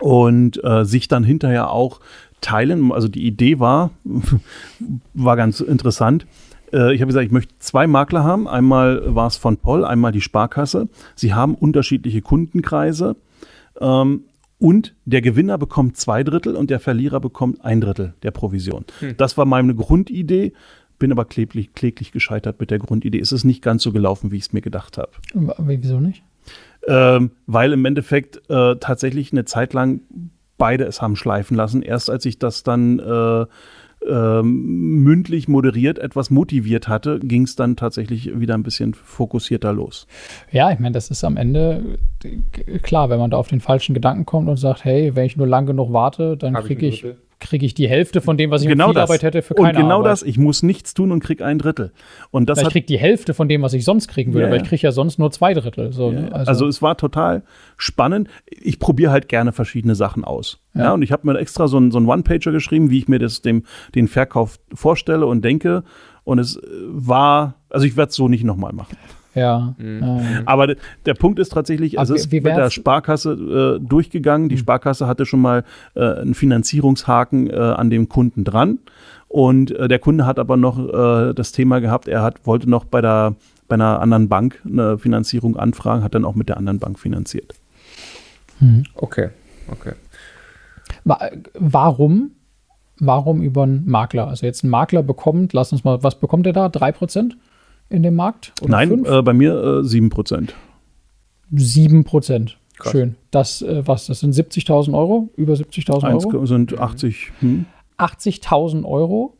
und 0.00 0.62
äh, 0.64 0.84
sich 0.84 1.08
dann 1.08 1.24
hinterher 1.24 1.70
auch 1.70 2.00
teilen. 2.40 2.92
Also 2.92 3.08
die 3.08 3.26
Idee 3.26 3.58
war, 3.58 3.90
war 5.14 5.36
ganz 5.36 5.60
interessant. 5.60 6.26
Äh, 6.72 6.94
ich 6.94 7.00
habe 7.00 7.08
gesagt, 7.08 7.26
ich 7.26 7.32
möchte 7.32 7.54
zwei 7.58 7.86
Makler 7.86 8.24
haben. 8.24 8.48
Einmal 8.48 9.14
war 9.14 9.26
es 9.26 9.36
von 9.36 9.56
Poll, 9.56 9.84
einmal 9.84 10.12
die 10.12 10.20
Sparkasse. 10.20 10.88
Sie 11.14 11.34
haben 11.34 11.54
unterschiedliche 11.54 12.22
Kundenkreise. 12.22 13.16
Ähm, 13.80 14.24
und 14.58 14.94
der 15.04 15.22
Gewinner 15.22 15.56
bekommt 15.56 15.96
zwei 15.96 16.24
Drittel 16.24 16.56
und 16.56 16.68
der 16.68 16.80
Verlierer 16.80 17.20
bekommt 17.20 17.64
ein 17.64 17.80
Drittel 17.80 18.14
der 18.22 18.32
Provision. 18.32 18.84
Das 19.16 19.38
war 19.38 19.44
meine 19.44 19.74
Grundidee, 19.74 20.52
bin 20.98 21.12
aber 21.12 21.24
kläglich, 21.24 21.74
kläglich 21.74 22.10
gescheitert 22.10 22.58
mit 22.58 22.72
der 22.72 22.80
Grundidee. 22.80 23.20
Es 23.20 23.30
ist 23.30 23.44
nicht 23.44 23.62
ganz 23.62 23.84
so 23.84 23.92
gelaufen, 23.92 24.32
wie 24.32 24.36
ich 24.36 24.42
es 24.42 24.52
mir 24.52 24.60
gedacht 24.60 24.98
habe 24.98 25.12
Wieso 25.58 26.00
nicht? 26.00 26.24
Ähm, 26.86 27.32
weil 27.46 27.72
im 27.72 27.84
Endeffekt 27.84 28.42
äh, 28.48 28.76
tatsächlich 28.76 29.32
eine 29.32 29.44
Zeit 29.44 29.72
lang 29.72 30.00
beide 30.56 30.84
es 30.84 31.00
haben 31.00 31.16
schleifen 31.16 31.56
lassen. 31.56 31.82
Erst 31.82 32.10
als 32.10 32.24
ich 32.24 32.38
das 32.38 32.62
dann 32.62 32.98
äh, 32.98 33.46
ähm, 34.06 35.02
mündlich 35.02 35.48
moderiert 35.48 35.98
etwas 35.98 36.30
motiviert 36.30 36.88
hatte, 36.88 37.18
ging 37.20 37.42
es 37.42 37.56
dann 37.56 37.76
tatsächlich 37.76 38.38
wieder 38.38 38.54
ein 38.54 38.62
bisschen 38.62 38.94
fokussierter 38.94 39.72
los. 39.72 40.06
Ja, 40.52 40.70
ich 40.70 40.78
meine, 40.78 40.92
das 40.92 41.10
ist 41.10 41.24
am 41.24 41.36
Ende 41.36 41.98
äh, 42.24 42.78
klar, 42.78 43.10
wenn 43.10 43.18
man 43.18 43.30
da 43.30 43.36
auf 43.36 43.48
den 43.48 43.60
falschen 43.60 43.94
Gedanken 43.94 44.24
kommt 44.24 44.48
und 44.48 44.56
sagt, 44.56 44.84
hey, 44.84 45.16
wenn 45.16 45.26
ich 45.26 45.36
nur 45.36 45.46
lang 45.46 45.66
genug 45.66 45.92
warte, 45.92 46.36
dann 46.36 46.54
Hab 46.54 46.62
ich 46.62 46.78
kriege 46.78 46.86
ein 46.86 46.92
ich, 46.92 47.04
Drittel? 47.38 47.48
krieg 47.48 47.62
ich 47.62 47.74
die 47.74 47.88
Hälfte 47.88 48.20
von 48.20 48.36
dem, 48.36 48.50
was 48.50 48.62
ich 48.62 48.68
genau 48.68 48.88
mit. 48.88 48.96
Arbeit 48.96 49.22
hätte, 49.22 49.42
für 49.42 49.54
Und 49.54 49.64
keine 49.64 49.78
genau 49.78 49.98
Arbeit. 49.98 50.12
das, 50.12 50.22
ich 50.22 50.38
muss 50.38 50.62
nichts 50.62 50.94
tun 50.94 51.12
und 51.12 51.20
krieg 51.22 51.42
ein 51.42 51.58
Drittel. 51.58 51.92
Und 52.30 52.48
das 52.48 52.58
ich 52.58 52.64
hat 52.64 52.72
krieg 52.72 52.86
die 52.86 52.98
Hälfte 52.98 53.34
von 53.34 53.48
dem, 53.48 53.62
was 53.62 53.72
ich 53.72 53.84
sonst 53.84 54.08
kriegen 54.08 54.34
würde, 54.34 54.48
Ja, 54.48 54.54
ja. 54.54 54.60
ich 54.60 54.68
kriege 54.68 54.82
ja 54.82 54.92
sonst 54.92 55.18
nur 55.18 55.30
zwei 55.30 55.54
Drittel. 55.54 55.92
So, 55.92 56.10
ne? 56.10 56.30
Also, 56.32 56.66
es 56.66 56.82
war 56.82 56.96
total 56.96 57.42
spannend. 57.76 58.28
Ich 58.46 58.78
probiere 58.78 59.10
halt 59.10 59.28
gerne 59.28 59.52
verschiedene 59.52 59.94
Sachen 59.94 60.24
aus. 60.24 60.58
Ja, 60.74 60.92
und 60.92 61.02
ich 61.02 61.10
habe 61.10 61.26
mir 61.26 61.38
extra 61.38 61.66
so 61.66 61.76
einen, 61.76 61.90
so 61.90 61.98
One-Pager 61.98 62.52
geschrieben, 62.52 62.90
wie 62.90 62.98
ich 62.98 63.08
mir 63.08 63.18
das 63.18 63.42
dem, 63.42 63.64
den 63.94 64.06
Verkauf 64.06 64.60
vorstelle 64.72 65.26
und 65.26 65.44
denke. 65.44 65.82
Und 66.24 66.38
es 66.38 66.56
äh, 66.56 66.60
war, 66.88 67.54
also 67.70 67.86
ich 67.86 67.96
werde 67.96 68.10
es 68.10 68.16
so 68.16 68.28
nicht 68.28 68.44
nochmal 68.44 68.72
machen. 68.72 68.96
Ja, 69.38 69.74
Mhm. 69.78 70.00
ja. 70.02 70.20
Aber 70.46 70.66
der 71.06 71.14
Punkt 71.14 71.38
ist 71.38 71.50
tatsächlich, 71.52 71.94
es 71.94 72.08
Aber 72.10 72.16
ist 72.16 72.30
mit 72.32 72.44
der 72.44 72.70
Sparkasse 72.70 73.78
äh, 73.80 73.86
durchgegangen. 73.86 74.48
Die 74.48 74.58
Sparkasse 74.58 75.06
hatte 75.06 75.24
schon 75.26 75.40
mal 75.40 75.64
äh, 75.94 76.00
einen 76.00 76.34
Finanzierungshaken 76.34 77.48
äh, 77.50 77.54
an 77.56 77.90
dem 77.90 78.08
Kunden 78.08 78.44
dran. 78.44 78.78
Und 79.28 79.70
äh, 79.72 79.88
der 79.88 79.98
Kunde 79.98 80.24
hat 80.26 80.38
aber 80.38 80.56
noch 80.56 80.78
äh, 80.78 81.34
das 81.34 81.52
Thema 81.52 81.80
gehabt, 81.80 82.08
er 82.08 82.22
hat, 82.22 82.46
wollte 82.46 82.68
noch 82.68 82.84
bei, 82.84 83.00
der, 83.00 83.34
bei 83.68 83.74
einer 83.74 84.00
anderen 84.00 84.28
Bank 84.28 84.60
eine 84.66 84.96
Finanzierung 84.98 85.56
anfragen, 85.56 86.02
hat 86.02 86.14
dann 86.14 86.24
auch 86.24 86.34
mit 86.34 86.48
der 86.48 86.56
anderen 86.56 86.78
Bank 86.78 86.98
finanziert. 86.98 87.54
Okay, 88.94 89.28
okay. 89.70 89.92
Wa- 91.04 91.30
Warum 91.54 92.32
Warum 93.00 93.42
über 93.42 93.62
einen 93.62 93.88
Makler? 93.88 94.26
Also 94.26 94.44
jetzt 94.44 94.64
ein 94.64 94.70
Makler 94.70 95.04
bekommt, 95.04 95.52
lass 95.52 95.70
uns 95.70 95.84
mal, 95.84 96.02
was 96.02 96.16
bekommt 96.18 96.46
er 96.48 96.52
da? 96.52 96.66
3% 96.66 97.34
in 97.90 98.02
dem 98.02 98.14
Markt? 98.14 98.52
Nein, 98.66 99.04
äh, 99.04 99.22
bei 99.22 99.32
mir 99.32 99.52
äh, 99.52 99.80
7%. 99.80 100.50
7%. 101.52 102.52
Krass. 102.76 102.92
Schön. 102.92 103.16
Das, 103.30 103.62
äh, 103.62 103.86
was, 103.86 104.06
das 104.06 104.20
sind 104.20 104.34
70.000 104.34 104.96
Euro? 104.96 105.30
Über 105.36 105.54
70.000 105.54 106.24
Euro? 106.24 106.46
sind 106.46 106.78
80. 106.78 107.32
Hm. 107.40 107.66
80.000 107.98 108.84
Euro. 108.84 109.36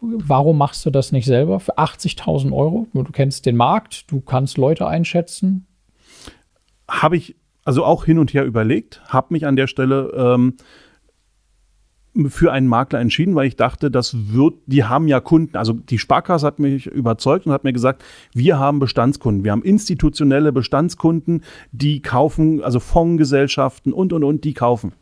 Warum 0.00 0.58
machst 0.58 0.84
du 0.84 0.90
das 0.90 1.12
nicht 1.12 1.26
selber 1.26 1.60
für 1.60 1.78
80.000 1.78 2.52
Euro? 2.52 2.86
Du 2.92 3.04
kennst 3.04 3.46
den 3.46 3.56
Markt, 3.56 4.10
du 4.10 4.20
kannst 4.20 4.58
Leute 4.58 4.86
einschätzen. 4.86 5.66
Habe 6.88 7.16
ich 7.16 7.36
also 7.64 7.84
auch 7.84 8.04
hin 8.04 8.18
und 8.18 8.34
her 8.34 8.44
überlegt, 8.44 9.00
habe 9.06 9.28
mich 9.30 9.46
an 9.46 9.56
der 9.56 9.66
Stelle 9.66 10.12
ähm, 10.16 10.56
für 12.28 12.52
einen 12.52 12.66
Makler 12.66 13.00
entschieden, 13.00 13.34
weil 13.34 13.46
ich 13.46 13.56
dachte, 13.56 13.90
das 13.90 14.14
wird, 14.32 14.54
die 14.66 14.84
haben 14.84 15.08
ja 15.08 15.20
Kunden. 15.20 15.56
Also 15.56 15.72
die 15.72 15.98
Sparkasse 15.98 16.46
hat 16.46 16.58
mich 16.58 16.86
überzeugt 16.86 17.46
und 17.46 17.52
hat 17.52 17.64
mir 17.64 17.72
gesagt, 17.72 18.04
wir 18.34 18.58
haben 18.58 18.78
Bestandskunden. 18.78 19.44
Wir 19.44 19.52
haben 19.52 19.62
institutionelle 19.62 20.52
Bestandskunden, 20.52 21.42
die 21.72 22.02
kaufen, 22.02 22.62
also 22.62 22.80
Fondsgesellschaften 22.80 23.92
und, 23.92 24.12
und, 24.12 24.24
und, 24.24 24.44
die 24.44 24.52
kaufen. 24.52 24.92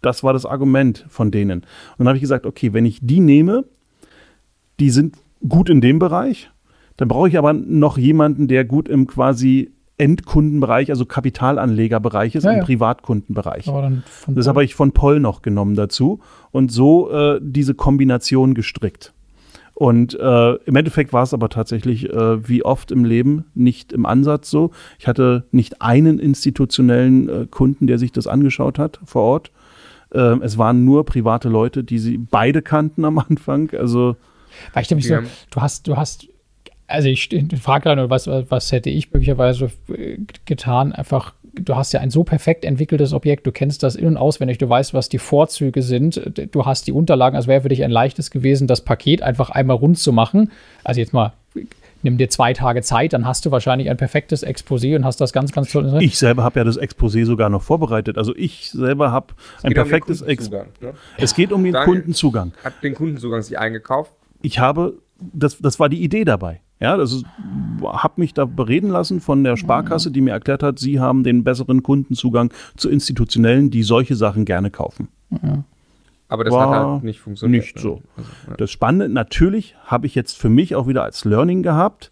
Das 0.00 0.22
war 0.22 0.32
das 0.32 0.46
Argument 0.46 1.04
von 1.08 1.30
denen. 1.30 1.60
Und 1.60 1.66
dann 1.98 2.08
habe 2.08 2.18
ich 2.18 2.22
gesagt, 2.22 2.46
okay, 2.46 2.72
wenn 2.72 2.84
ich 2.84 3.00
die 3.02 3.20
nehme, 3.20 3.64
die 4.78 4.90
sind 4.90 5.16
gut 5.48 5.68
in 5.68 5.80
dem 5.80 5.98
Bereich, 5.98 6.50
dann 6.96 7.08
brauche 7.08 7.28
ich 7.28 7.36
aber 7.36 7.52
noch 7.52 7.98
jemanden, 7.98 8.46
der 8.46 8.64
gut 8.64 8.88
im 8.88 9.08
quasi 9.08 9.72
Endkundenbereich, 9.96 10.90
also 10.90 11.06
Kapitalanlegerbereich 11.06 12.34
ist, 12.34 12.44
ja, 12.44 12.52
im 12.52 12.58
ja. 12.58 12.64
Privatkundenbereich. 12.64 13.70
das 14.28 14.48
habe 14.48 14.64
ich 14.64 14.74
von 14.74 14.92
Poll 14.92 15.20
noch 15.20 15.42
genommen 15.42 15.76
dazu 15.76 16.20
und 16.50 16.72
so 16.72 17.10
äh, 17.10 17.40
diese 17.42 17.74
Kombination 17.74 18.54
gestrickt. 18.54 19.12
Und 19.74 20.18
äh, 20.18 20.52
im 20.54 20.76
Endeffekt 20.76 21.12
war 21.12 21.24
es 21.24 21.34
aber 21.34 21.48
tatsächlich, 21.48 22.08
äh, 22.08 22.48
wie 22.48 22.64
oft 22.64 22.92
im 22.92 23.04
Leben, 23.04 23.46
nicht 23.54 23.92
im 23.92 24.06
Ansatz 24.06 24.48
so. 24.48 24.70
Ich 25.00 25.08
hatte 25.08 25.44
nicht 25.50 25.82
einen 25.82 26.20
institutionellen 26.20 27.28
äh, 27.28 27.46
Kunden, 27.50 27.88
der 27.88 27.98
sich 27.98 28.12
das 28.12 28.28
angeschaut 28.28 28.78
hat 28.78 29.00
vor 29.04 29.22
Ort. 29.22 29.50
Ähm, 30.12 30.42
es 30.42 30.58
waren 30.58 30.84
nur 30.84 31.04
private 31.04 31.48
Leute, 31.48 31.82
die 31.82 31.98
sie 31.98 32.18
beide 32.18 32.62
kannten 32.62 33.04
am 33.04 33.18
Anfang. 33.28 33.70
Also 33.72 34.16
weil 34.72 34.82
ich 34.82 34.90
nämlich 34.90 35.08
so, 35.08 35.16
du 35.50 35.60
hast, 35.60 35.88
du 35.88 35.96
hast 35.96 36.28
also 36.86 37.08
ich 37.08 37.28
frage 37.60 37.84
gerade, 37.84 38.10
was, 38.10 38.26
was 38.26 38.72
hätte 38.72 38.90
ich 38.90 39.12
möglicherweise 39.12 39.70
getan? 40.44 40.92
Einfach, 40.92 41.34
du 41.54 41.76
hast 41.76 41.92
ja 41.92 42.00
ein 42.00 42.10
so 42.10 42.24
perfekt 42.24 42.64
entwickeltes 42.64 43.12
Objekt, 43.12 43.46
du 43.46 43.52
kennst 43.52 43.82
das 43.82 43.96
in- 43.96 44.06
und 44.06 44.16
auswendig, 44.16 44.58
du 44.58 44.68
weißt, 44.68 44.92
was 44.94 45.08
die 45.08 45.18
Vorzüge 45.18 45.82
sind, 45.82 46.20
du 46.52 46.66
hast 46.66 46.86
die 46.86 46.92
Unterlagen, 46.92 47.36
also 47.36 47.48
wäre 47.48 47.62
für 47.62 47.68
dich 47.68 47.84
ein 47.84 47.90
leichtes 47.90 48.30
gewesen, 48.30 48.66
das 48.66 48.82
Paket 48.82 49.22
einfach 49.22 49.50
einmal 49.50 49.76
rund 49.76 49.98
zu 49.98 50.12
machen. 50.12 50.50
Also 50.82 51.00
jetzt 51.00 51.12
mal, 51.12 51.32
nimm 52.02 52.18
dir 52.18 52.28
zwei 52.28 52.52
Tage 52.52 52.82
Zeit, 52.82 53.14
dann 53.14 53.26
hast 53.26 53.46
du 53.46 53.50
wahrscheinlich 53.50 53.88
ein 53.88 53.96
perfektes 53.96 54.46
Exposé 54.46 54.94
und 54.94 55.04
hast 55.04 55.20
das 55.20 55.32
ganz, 55.32 55.52
ganz 55.52 55.72
toll. 55.72 55.90
Ich 56.00 56.18
selber 56.18 56.44
habe 56.44 56.60
ja 56.60 56.64
das 56.64 56.78
Exposé 56.78 57.24
sogar 57.24 57.48
noch 57.48 57.62
vorbereitet. 57.62 58.18
Also 58.18 58.36
ich 58.36 58.70
selber 58.70 59.10
habe 59.10 59.28
ein 59.62 59.72
perfektes 59.72 60.20
um 60.20 60.28
Exposé. 60.28 60.64
Ne? 60.80 60.92
Es 61.16 61.34
geht 61.34 61.50
um 61.50 61.64
den 61.64 61.72
Daniel 61.72 61.94
Kundenzugang. 61.94 62.52
Hat 62.62 62.74
den 62.82 62.94
Kundenzugang 62.94 63.40
sich 63.42 63.58
eingekauft? 63.58 64.12
Ich 64.42 64.58
habe, 64.58 64.98
das, 65.32 65.58
das 65.58 65.80
war 65.80 65.88
die 65.88 66.02
Idee 66.02 66.24
dabei. 66.24 66.60
Ja, 66.80 66.96
das 66.96 67.12
ist, 67.12 67.24
habe 67.82 68.14
mich 68.20 68.34
da 68.34 68.44
bereden 68.44 68.90
lassen 68.90 69.20
von 69.20 69.44
der 69.44 69.56
Sparkasse, 69.56 70.10
die 70.10 70.20
mir 70.20 70.32
erklärt 70.32 70.62
hat, 70.62 70.78
sie 70.78 71.00
haben 71.00 71.22
den 71.22 71.44
besseren 71.44 71.82
Kundenzugang 71.82 72.52
zu 72.76 72.90
Institutionellen, 72.90 73.70
die 73.70 73.82
solche 73.82 74.16
Sachen 74.16 74.44
gerne 74.44 74.70
kaufen. 74.70 75.08
Ja. 75.30 75.64
Aber 76.28 76.44
das 76.44 76.52
War 76.52 76.70
hat 76.70 76.86
halt 76.86 77.04
nicht 77.04 77.20
funktioniert. 77.20 77.62
Nicht 77.62 77.76
ne? 77.76 77.82
so. 77.82 78.02
Also, 78.16 78.30
ja. 78.48 78.56
Das 78.56 78.70
Spannende, 78.70 79.08
natürlich 79.08 79.76
habe 79.84 80.06
ich 80.06 80.14
jetzt 80.14 80.36
für 80.36 80.48
mich 80.48 80.74
auch 80.74 80.88
wieder 80.88 81.04
als 81.04 81.24
Learning 81.24 81.62
gehabt, 81.62 82.10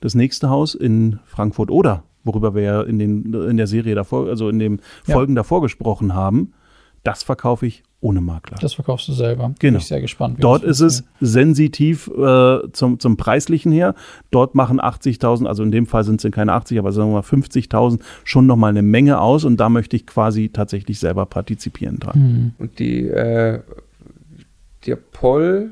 das 0.00 0.14
nächste 0.14 0.48
Haus 0.48 0.74
in 0.74 1.18
Frankfurt 1.26 1.70
oder 1.70 2.04
worüber 2.24 2.54
wir 2.54 2.62
ja 2.62 2.82
in, 2.82 2.98
den, 2.98 3.32
in 3.32 3.56
der 3.56 3.66
Serie 3.66 3.94
davor, 3.94 4.28
also 4.28 4.48
in 4.48 4.58
den 4.58 4.80
Folgen 5.04 5.32
ja. 5.32 5.36
davor 5.36 5.62
gesprochen 5.62 6.14
haben, 6.14 6.52
das 7.02 7.22
verkaufe 7.22 7.66
ich 7.66 7.82
ohne 8.02 8.20
Makler. 8.20 8.56
Das 8.60 8.74
verkaufst 8.74 9.08
du 9.08 9.12
selber. 9.12 9.52
Genau. 9.58 9.72
Bin 9.72 9.76
ich 9.76 9.86
sehr 9.86 10.00
gespannt. 10.00 10.38
Dort 10.40 10.64
ist 10.64 10.80
es 10.80 11.04
sensitiv 11.20 12.08
äh, 12.08 12.72
zum, 12.72 12.98
zum 12.98 13.16
Preislichen 13.16 13.72
her. 13.72 13.94
Dort 14.30 14.54
machen 14.54 14.80
80.000, 14.80 15.46
also 15.46 15.62
in 15.62 15.70
dem 15.70 15.86
Fall 15.86 16.04
sind 16.04 16.24
es 16.24 16.32
keine 16.32 16.52
80, 16.54 16.78
aber 16.78 16.92
sagen 16.92 17.10
wir 17.10 17.14
mal 17.14 17.20
50.000 17.20 18.00
schon 18.24 18.46
nochmal 18.46 18.70
eine 18.70 18.82
Menge 18.82 19.20
aus 19.20 19.44
und 19.44 19.58
da 19.58 19.68
möchte 19.68 19.96
ich 19.96 20.06
quasi 20.06 20.48
tatsächlich 20.48 20.98
selber 20.98 21.26
partizipieren 21.26 21.98
dran. 21.98 22.18
Mhm. 22.18 22.52
Und 22.58 22.78
die, 22.78 23.06
äh, 23.06 23.60
der 24.86 24.96
Poll, 24.96 25.70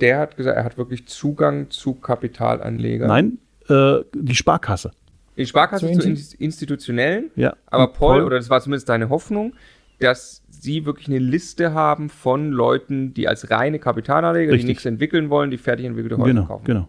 der 0.00 0.18
hat 0.18 0.36
gesagt, 0.36 0.56
er 0.56 0.64
hat 0.64 0.76
wirklich 0.76 1.06
Zugang 1.06 1.70
zu 1.70 1.94
Kapitalanlegern. 1.94 3.08
Nein, 3.08 3.38
äh, 3.68 4.04
die 4.12 4.34
Sparkasse. 4.34 4.90
Die 5.36 5.46
Sparkasse 5.46 5.90
zu, 5.92 6.14
zu 6.14 6.36
institutionellen, 6.36 7.30
ja. 7.36 7.54
aber 7.66 7.92
Poll, 7.92 8.24
oder 8.24 8.36
das 8.36 8.50
war 8.50 8.60
zumindest 8.60 8.88
deine 8.88 9.08
Hoffnung, 9.08 9.54
dass 10.00 10.39
sie 10.60 10.84
wirklich 10.84 11.08
eine 11.08 11.18
Liste 11.18 11.72
haben 11.72 12.10
von 12.10 12.50
Leuten, 12.50 13.14
die 13.14 13.28
als 13.28 13.50
reine 13.50 13.78
Kapitalanleger, 13.78 14.52
Richtig. 14.52 14.66
die 14.66 14.72
nichts 14.72 14.84
entwickeln 14.84 15.30
wollen, 15.30 15.50
die 15.50 15.58
fertig 15.58 15.86
entwickelte 15.86 16.18
Häuser 16.18 16.28
genau, 16.28 16.44
kaufen. 16.44 16.64
Genau. 16.64 16.88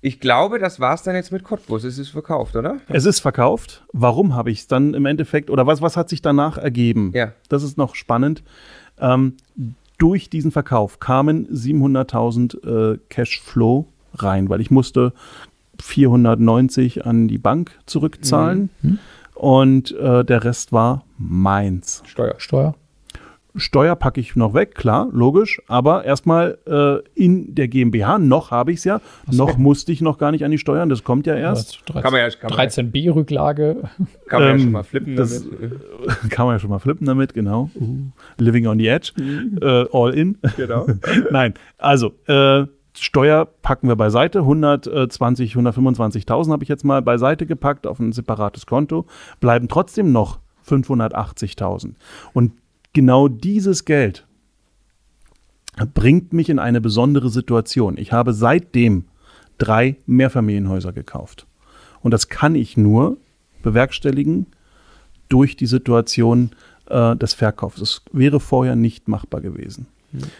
Ich 0.00 0.20
glaube, 0.20 0.58
das 0.58 0.80
war 0.80 0.94
es 0.94 1.02
dann 1.02 1.14
jetzt 1.14 1.32
mit 1.32 1.44
Cottbus. 1.44 1.82
Es 1.84 1.98
ist 1.98 2.10
verkauft, 2.10 2.56
oder? 2.56 2.76
Es 2.88 3.06
ist 3.06 3.20
verkauft. 3.20 3.84
Warum 3.94 4.34
habe 4.34 4.50
ich 4.50 4.60
es 4.60 4.66
dann 4.66 4.92
im 4.92 5.06
Endeffekt, 5.06 5.48
oder 5.48 5.66
was, 5.66 5.80
was 5.80 5.96
hat 5.96 6.10
sich 6.10 6.20
danach 6.20 6.58
ergeben? 6.58 7.10
Ja. 7.14 7.32
Das 7.48 7.62
ist 7.62 7.78
noch 7.78 7.94
spannend. 7.94 8.42
Ähm, 8.98 9.36
durch 9.96 10.28
diesen 10.28 10.50
Verkauf 10.50 11.00
kamen 11.00 11.46
700.000 11.48 12.92
äh, 12.94 12.98
Cashflow 13.08 13.86
rein, 14.14 14.50
weil 14.50 14.60
ich 14.60 14.70
musste 14.70 15.14
490 15.80 17.06
an 17.06 17.26
die 17.26 17.38
Bank 17.38 17.72
zurückzahlen. 17.86 18.68
Mhm 18.82 18.98
und 19.34 19.92
äh, 19.92 20.24
der 20.24 20.44
Rest 20.44 20.72
war 20.72 21.04
meins. 21.18 22.02
Steuer. 22.06 22.34
Steuer. 22.38 22.74
Steuer 23.56 23.94
packe 23.94 24.20
ich 24.20 24.34
noch 24.34 24.52
weg, 24.52 24.74
klar, 24.74 25.08
logisch, 25.12 25.62
aber 25.68 26.04
erstmal 26.04 26.58
äh, 26.66 27.08
in 27.14 27.54
der 27.54 27.68
GmbH, 27.68 28.18
noch 28.18 28.50
habe 28.50 28.72
ich 28.72 28.78
es 28.78 28.84
ja, 28.84 29.00
so. 29.30 29.44
noch 29.44 29.56
musste 29.58 29.92
ich 29.92 30.00
noch 30.00 30.18
gar 30.18 30.32
nicht 30.32 30.44
an 30.44 30.50
die 30.50 30.58
Steuern, 30.58 30.88
das 30.88 31.04
kommt 31.04 31.26
ja 31.26 31.36
erst. 31.36 31.82
13, 31.86 32.02
kann 32.02 32.12
man 32.12 32.20
ja, 32.20 32.30
kann 32.30 32.50
13b-Rücklage. 32.50 33.88
Kann 34.26 34.42
man 34.42 34.50
ähm, 34.50 34.56
ja 34.56 34.62
schon 34.62 34.72
mal 34.72 34.82
flippen 34.82 35.14
das, 35.14 35.44
damit. 35.44 35.80
Kann 36.30 36.46
man 36.46 36.56
ja 36.56 36.58
schon 36.58 36.70
mal 36.70 36.80
flippen 36.80 37.06
damit, 37.06 37.32
genau. 37.32 37.70
Uh, 37.76 38.10
living 38.38 38.66
on 38.66 38.78
the 38.78 38.88
edge, 38.88 39.12
uh, 39.62 39.86
all 39.92 40.12
in. 40.12 40.36
Genau. 40.56 40.86
Nein, 41.30 41.54
also 41.78 42.12
äh, 42.26 42.66
Steuer 42.96 43.44
packen 43.44 43.88
wir 43.88 43.96
beiseite. 43.96 44.40
120, 44.40 45.54
125.000 45.54 46.52
habe 46.52 46.62
ich 46.62 46.68
jetzt 46.68 46.84
mal 46.84 47.02
beiseite 47.02 47.46
gepackt 47.46 47.86
auf 47.86 47.98
ein 47.98 48.12
separates 48.12 48.66
Konto. 48.66 49.06
Bleiben 49.40 49.68
trotzdem 49.68 50.12
noch 50.12 50.38
580.000. 50.68 51.94
Und 52.32 52.52
genau 52.92 53.28
dieses 53.28 53.84
Geld 53.84 54.26
bringt 55.92 56.32
mich 56.32 56.48
in 56.48 56.58
eine 56.58 56.80
besondere 56.80 57.30
Situation. 57.30 57.98
Ich 57.98 58.12
habe 58.12 58.32
seitdem 58.32 59.06
drei 59.58 59.96
Mehrfamilienhäuser 60.06 60.92
gekauft. 60.92 61.46
Und 62.00 62.12
das 62.12 62.28
kann 62.28 62.54
ich 62.54 62.76
nur 62.76 63.16
bewerkstelligen 63.62 64.46
durch 65.28 65.56
die 65.56 65.66
Situation 65.66 66.50
äh, 66.86 67.16
des 67.16 67.34
Verkaufs. 67.34 67.80
Es 67.80 68.02
wäre 68.12 68.40
vorher 68.40 68.76
nicht 68.76 69.08
machbar 69.08 69.40
gewesen. 69.40 69.86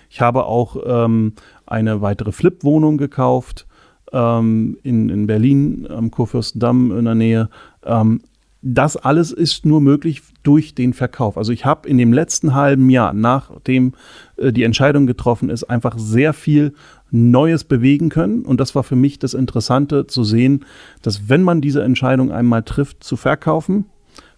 Ich 0.08 0.20
habe 0.20 0.44
auch 0.44 0.76
ähm, 0.86 1.32
eine 1.66 2.00
weitere 2.00 2.32
Flip-Wohnung 2.32 2.98
gekauft 2.98 3.66
ähm, 4.12 4.78
in, 4.82 5.08
in 5.08 5.26
Berlin 5.26 5.86
am 5.88 6.10
Kurfürstendamm 6.10 6.96
in 6.96 7.04
der 7.04 7.14
Nähe. 7.14 7.50
Ähm, 7.84 8.20
das 8.66 8.96
alles 8.96 9.30
ist 9.30 9.66
nur 9.66 9.82
möglich 9.82 10.22
durch 10.42 10.74
den 10.74 10.94
Verkauf. 10.94 11.36
Also 11.36 11.52
ich 11.52 11.66
habe 11.66 11.86
in 11.86 11.98
dem 11.98 12.14
letzten 12.14 12.54
halben 12.54 12.88
Jahr, 12.88 13.12
nachdem 13.12 13.92
äh, 14.36 14.52
die 14.52 14.62
Entscheidung 14.62 15.06
getroffen 15.06 15.50
ist, 15.50 15.64
einfach 15.64 15.98
sehr 15.98 16.32
viel 16.32 16.72
Neues 17.10 17.64
bewegen 17.64 18.08
können. 18.08 18.42
Und 18.42 18.60
das 18.60 18.74
war 18.74 18.82
für 18.82 18.96
mich 18.96 19.18
das 19.18 19.34
Interessante 19.34 20.06
zu 20.06 20.24
sehen, 20.24 20.64
dass 21.02 21.28
wenn 21.28 21.42
man 21.42 21.60
diese 21.60 21.82
Entscheidung 21.82 22.32
einmal 22.32 22.62
trifft 22.62 23.04
zu 23.04 23.16
verkaufen, 23.16 23.84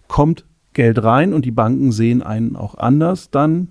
kommt 0.09 0.43
Geld 0.73 1.01
rein 1.01 1.33
und 1.33 1.45
die 1.45 1.51
Banken 1.51 1.91
sehen 1.91 2.21
einen 2.21 2.55
auch 2.55 2.77
anders 2.77 3.31
dann 3.31 3.69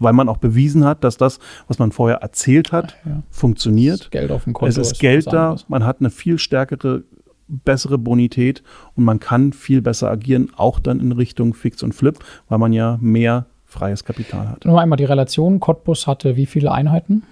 weil 0.00 0.12
man 0.12 0.28
auch 0.28 0.38
bewiesen 0.38 0.84
hat, 0.84 1.04
dass 1.04 1.16
das, 1.16 1.38
was 1.68 1.78
man 1.78 1.92
vorher 1.92 2.18
erzählt 2.18 2.72
hat, 2.72 2.96
ja. 3.04 3.22
funktioniert. 3.30 4.10
Geld 4.10 4.32
auf 4.32 4.44
dem 4.44 4.54
Konto. 4.54 4.68
Es 4.68 4.76
ist, 4.76 4.92
ist 4.92 5.00
Geld 5.00 5.32
da, 5.32 5.54
man 5.68 5.84
hat 5.84 6.00
eine 6.00 6.10
viel 6.10 6.38
stärkere, 6.38 7.04
bessere 7.46 7.98
Bonität 7.98 8.64
und 8.96 9.04
man 9.04 9.20
kann 9.20 9.52
viel 9.52 9.82
besser 9.82 10.10
agieren, 10.10 10.50
auch 10.56 10.80
dann 10.80 10.98
in 10.98 11.12
Richtung 11.12 11.54
Fix 11.54 11.82
und 11.82 11.94
Flip, 11.94 12.18
weil 12.48 12.58
man 12.58 12.72
ja 12.72 12.98
mehr 13.00 13.46
freies 13.66 14.04
Kapital 14.04 14.48
hat. 14.48 14.64
Nur 14.64 14.80
einmal 14.80 14.96
die 14.96 15.04
Relation. 15.04 15.60
Cottbus 15.60 16.06
hatte 16.06 16.36
wie 16.36 16.46
viele 16.46 16.72
Einheiten? 16.72 17.22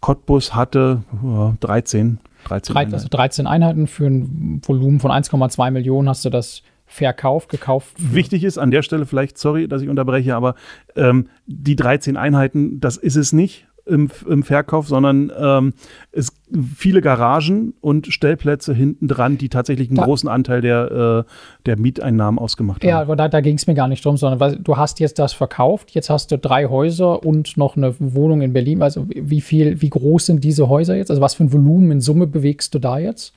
Cottbus 0.00 0.54
hatte 0.54 1.02
uh, 1.22 1.52
13. 1.60 2.20
13 2.44 2.74
Einheiten. 2.74 2.94
Also 2.94 3.08
13 3.08 3.46
Einheiten 3.46 3.86
für 3.86 4.06
ein 4.06 4.62
Volumen 4.64 4.98
von 4.98 5.10
1,2 5.10 5.70
Millionen 5.72 6.08
hast 6.08 6.24
du 6.24 6.30
das 6.30 6.62
verkauft, 6.90 7.48
gekauft. 7.48 7.94
Wichtig 7.98 8.42
ist 8.44 8.58
an 8.58 8.70
der 8.70 8.82
Stelle 8.82 9.06
vielleicht, 9.06 9.38
sorry, 9.38 9.68
dass 9.68 9.80
ich 9.80 9.88
unterbreche, 9.88 10.34
aber 10.34 10.56
ähm, 10.96 11.28
die 11.46 11.76
13 11.76 12.16
Einheiten, 12.16 12.80
das 12.80 12.96
ist 12.96 13.16
es 13.16 13.32
nicht 13.32 13.66
im, 13.86 14.10
im 14.28 14.42
Verkauf, 14.42 14.86
sondern 14.88 15.32
ähm, 15.36 15.72
es 16.12 16.32
viele 16.76 17.00
Garagen 17.00 17.74
und 17.80 18.06
Stellplätze 18.08 18.74
hinten 18.74 19.08
dran, 19.08 19.38
die 19.38 19.48
tatsächlich 19.48 19.88
einen 19.88 19.96
Da- 19.96 20.04
großen 20.04 20.28
Anteil 20.28 20.60
der, 20.60 21.24
äh, 21.26 21.30
der 21.66 21.76
Mieteinnahmen 21.78 22.38
ausgemacht 22.38 22.84
Ja, 22.84 22.96
haben. 22.96 23.02
aber 23.02 23.16
da, 23.16 23.28
da 23.28 23.40
ging 23.40 23.56
es 23.56 23.66
mir 23.66 23.74
gar 23.74 23.88
nicht 23.88 24.04
drum, 24.04 24.16
sondern 24.16 24.38
weil 24.38 24.56
du 24.56 24.76
hast 24.76 25.00
jetzt 25.00 25.18
das 25.18 25.32
verkauft, 25.32 25.92
jetzt 25.92 26.10
hast 26.10 26.30
du 26.30 26.38
drei 26.38 26.66
Häuser 26.66 27.24
und 27.24 27.56
noch 27.56 27.76
eine 27.76 27.94
Wohnung 27.98 28.42
in 28.42 28.52
Berlin. 28.52 28.82
Also 28.82 29.06
wie 29.08 29.40
viel, 29.40 29.80
wie 29.80 29.90
groß 29.90 30.26
sind 30.26 30.44
diese 30.44 30.68
Häuser 30.68 30.96
jetzt? 30.96 31.10
Also 31.10 31.22
was 31.22 31.34
für 31.34 31.44
ein 31.44 31.52
Volumen 31.52 31.90
in 31.92 32.00
Summe 32.00 32.26
bewegst 32.26 32.74
du 32.74 32.78
da 32.80 32.98
jetzt? 32.98 33.32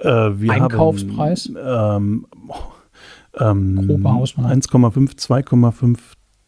Äh, 0.00 0.30
Einkaufspreis? 0.48 1.50
Haben, 1.56 2.26
ähm, 2.44 2.60
ähm, 3.40 3.86
Grobe 3.86 4.12
Hausnummer. 4.12 4.50
1,5, 4.50 5.16
2,5, 5.16 5.98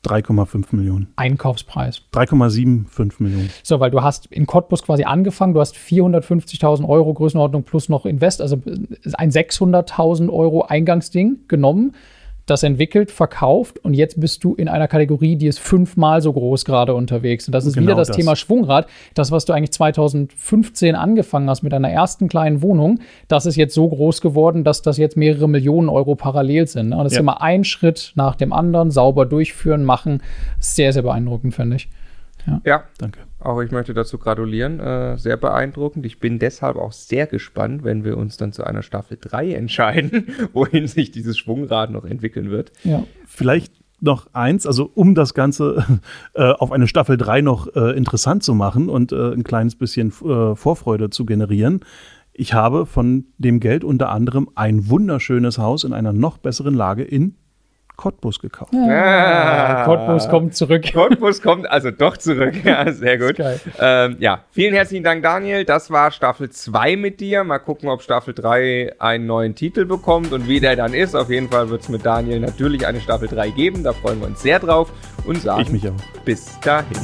3,5 0.05 0.76
Millionen. 0.76 1.09
Einkaufspreis. 1.16 2.03
3,75 2.12 3.22
Millionen. 3.22 3.50
So, 3.62 3.81
weil 3.81 3.90
du 3.90 4.03
hast 4.03 4.26
in 4.26 4.46
Cottbus 4.46 4.83
quasi 4.83 5.05
angefangen, 5.05 5.55
du 5.55 5.61
hast 5.61 5.76
450.000 5.76 6.88
Euro 6.88 7.12
Größenordnung 7.12 7.64
plus 7.64 7.88
noch 7.88 8.07
Invest, 8.07 8.40
also 8.40 8.61
ein 9.14 9.31
600.000 9.31 10.33
Euro 10.33 10.62
Eingangsding 10.62 11.40
genommen, 11.48 11.92
das 12.51 12.63
entwickelt, 12.63 13.11
verkauft 13.11 13.79
und 13.85 13.95
jetzt 13.95 14.21
bist 14.21 14.43
du 14.45 14.55
in 14.55 14.69
einer 14.69 14.89
Kategorie, 14.89 15.37
die 15.37 15.47
ist 15.47 15.59
fünfmal 15.61 16.21
so 16.21 16.33
groß 16.33 16.65
gerade 16.65 16.95
unterwegs. 16.95 17.47
Und 17.47 17.53
das 17.53 17.65
ist 17.67 17.75
Genau 17.75 17.87
wieder 17.87 17.97
das, 17.97 18.09
das. 18.09 18.17
Thema 18.17 18.37
Schwungrad. 18.37 18.87
Das, 19.15 19.31
was 19.31 19.45
du 19.45 19.53
eigentlich 19.53 19.73
2015 19.73 20.95
angefangen 20.95 21.49
hast 21.49 21.63
mit 21.63 21.73
deiner 21.73 21.91
ersten 21.91 22.29
kleinen 22.29 22.63
Wohnung, 22.63 23.01
das 23.29 23.47
ist 23.47 23.57
jetzt 23.57 23.75
so 23.75 23.89
groß 23.89 24.21
geworden, 24.21 24.65
dass 24.65 24.83
das 24.83 24.97
jetzt 24.99 25.17
mehrere 25.17 25.49
Millionen 25.49 25.89
Euro 25.89 26.15
parallel 26.15 26.67
sind. 26.67 26.93
Und 26.93 26.99
das 27.05 27.13
ist 27.13 27.17
Ja. 27.17 27.21
immer 27.21 27.41
ein 27.41 27.65
Schritt 27.65 28.13
nach 28.17 28.35
dem 28.35 28.53
anderen, 28.53 28.91
sauber 28.91 29.27
durchführen, 29.27 29.85
machen. 29.85 30.23
Sehr, 30.59 30.93
sehr 30.93 31.03
beeindruckend, 31.03 31.55
finde 31.55 31.77
ich. 31.77 31.89
Ja, 32.64 32.85
Danke. 32.98 33.20
auch 33.38 33.61
ich 33.61 33.70
möchte 33.70 33.94
dazu 33.94 34.18
gratulieren. 34.18 34.81
Äh, 34.81 35.18
sehr 35.18 35.37
beeindruckend. 35.37 36.07
Ich 36.07 36.20
bin 36.20 36.38
deshalb 36.38 36.76
auch 36.76 36.92
sehr 36.92 37.26
gespannt, 37.26 37.85
wenn 37.85 38.05
wir 38.05 38.16
uns 38.16 38.37
dann 38.37 38.53
zu 38.53 38.64
einer 38.64 38.83
Staffel 38.83 39.18
3 39.20 39.53
entscheiden, 39.55 40.29
wohin 40.53 40.87
sich 40.87 41.11
dieses 41.11 41.38
Schwungrad 41.38 41.90
noch 41.90 42.05
entwickeln 42.05 42.50
wird. 42.50 42.72
Ja. 42.85 43.05
Vielleicht 43.26 43.72
noch 44.00 44.29
eins, 44.33 44.66
also 44.66 44.90
um 44.94 45.14
das 45.14 45.35
Ganze 45.35 45.85
äh, 46.35 46.42
auf 46.53 46.72
eine 46.72 46.87
Staffel 46.87 47.16
3 47.16 47.42
noch 47.42 47.74
äh, 47.74 47.96
interessant 47.96 48.42
zu 48.42 48.55
machen 48.55 48.88
und 48.88 49.12
äh, 49.12 49.33
ein 49.33 49.44
kleines 49.44 49.76
bisschen 49.76 50.09
äh, 50.24 50.55
Vorfreude 50.57 51.11
zu 51.11 51.26
generieren. 51.26 51.81
Ich 52.33 52.55
habe 52.55 52.87
von 52.87 53.26
dem 53.38 53.61
Geld 53.61 53.85
unter 53.85 54.11
anderem 54.11 54.48
ein 54.55 54.88
wunderschönes 54.88 55.59
Haus 55.59 55.85
in 55.85 55.92
einer 55.92 56.12
noch 56.12 56.38
besseren 56.38 56.74
Lage 56.74 57.03
in 57.03 57.35
Cottbus 58.01 58.41
gekauft. 58.41 58.73
Ah. 58.75 59.85
Cottbus 59.85 60.27
kommt 60.31 60.57
zurück. 60.57 60.91
Cottbus 60.91 61.43
kommt 61.43 61.71
also 61.71 61.91
doch 61.91 62.17
zurück. 62.17 62.55
Ja, 62.65 62.91
sehr 62.91 63.19
gut. 63.19 63.37
Ähm, 63.79 64.17
ja, 64.21 64.41
vielen 64.53 64.73
herzlichen 64.73 65.05
Dank, 65.05 65.23
Daniel. 65.23 65.67
Das 65.67 65.91
war 65.91 66.11
Staffel 66.11 66.49
2 66.49 66.97
mit 66.97 67.21
dir. 67.21 67.45
Mal 67.45 67.59
gucken, 67.59 67.91
ob 67.91 68.01
Staffel 68.01 68.33
3 68.33 68.95
einen 68.99 69.27
neuen 69.27 69.55
Titel 69.55 69.85
bekommt 69.85 70.33
und 70.33 70.49
wie 70.49 70.61
der 70.61 70.77
dann 70.77 70.95
ist. 70.95 71.15
Auf 71.15 71.29
jeden 71.29 71.51
Fall 71.51 71.69
wird 71.69 71.83
es 71.83 71.91
mit 71.91 72.07
Daniel 72.07 72.41
natürlich 72.41 72.87
eine 72.87 73.03
Staffel 73.03 73.29
3 73.29 73.51
geben. 73.51 73.85
Da 73.85 73.93
freuen 73.93 74.19
wir 74.21 74.29
uns 74.29 74.41
sehr 74.41 74.59
drauf 74.61 74.91
und 75.27 75.43
sagen 75.43 75.61
Ich 75.61 75.71
mich 75.71 75.87
auch. 75.87 76.25
bis 76.25 76.59
dahin. 76.61 76.97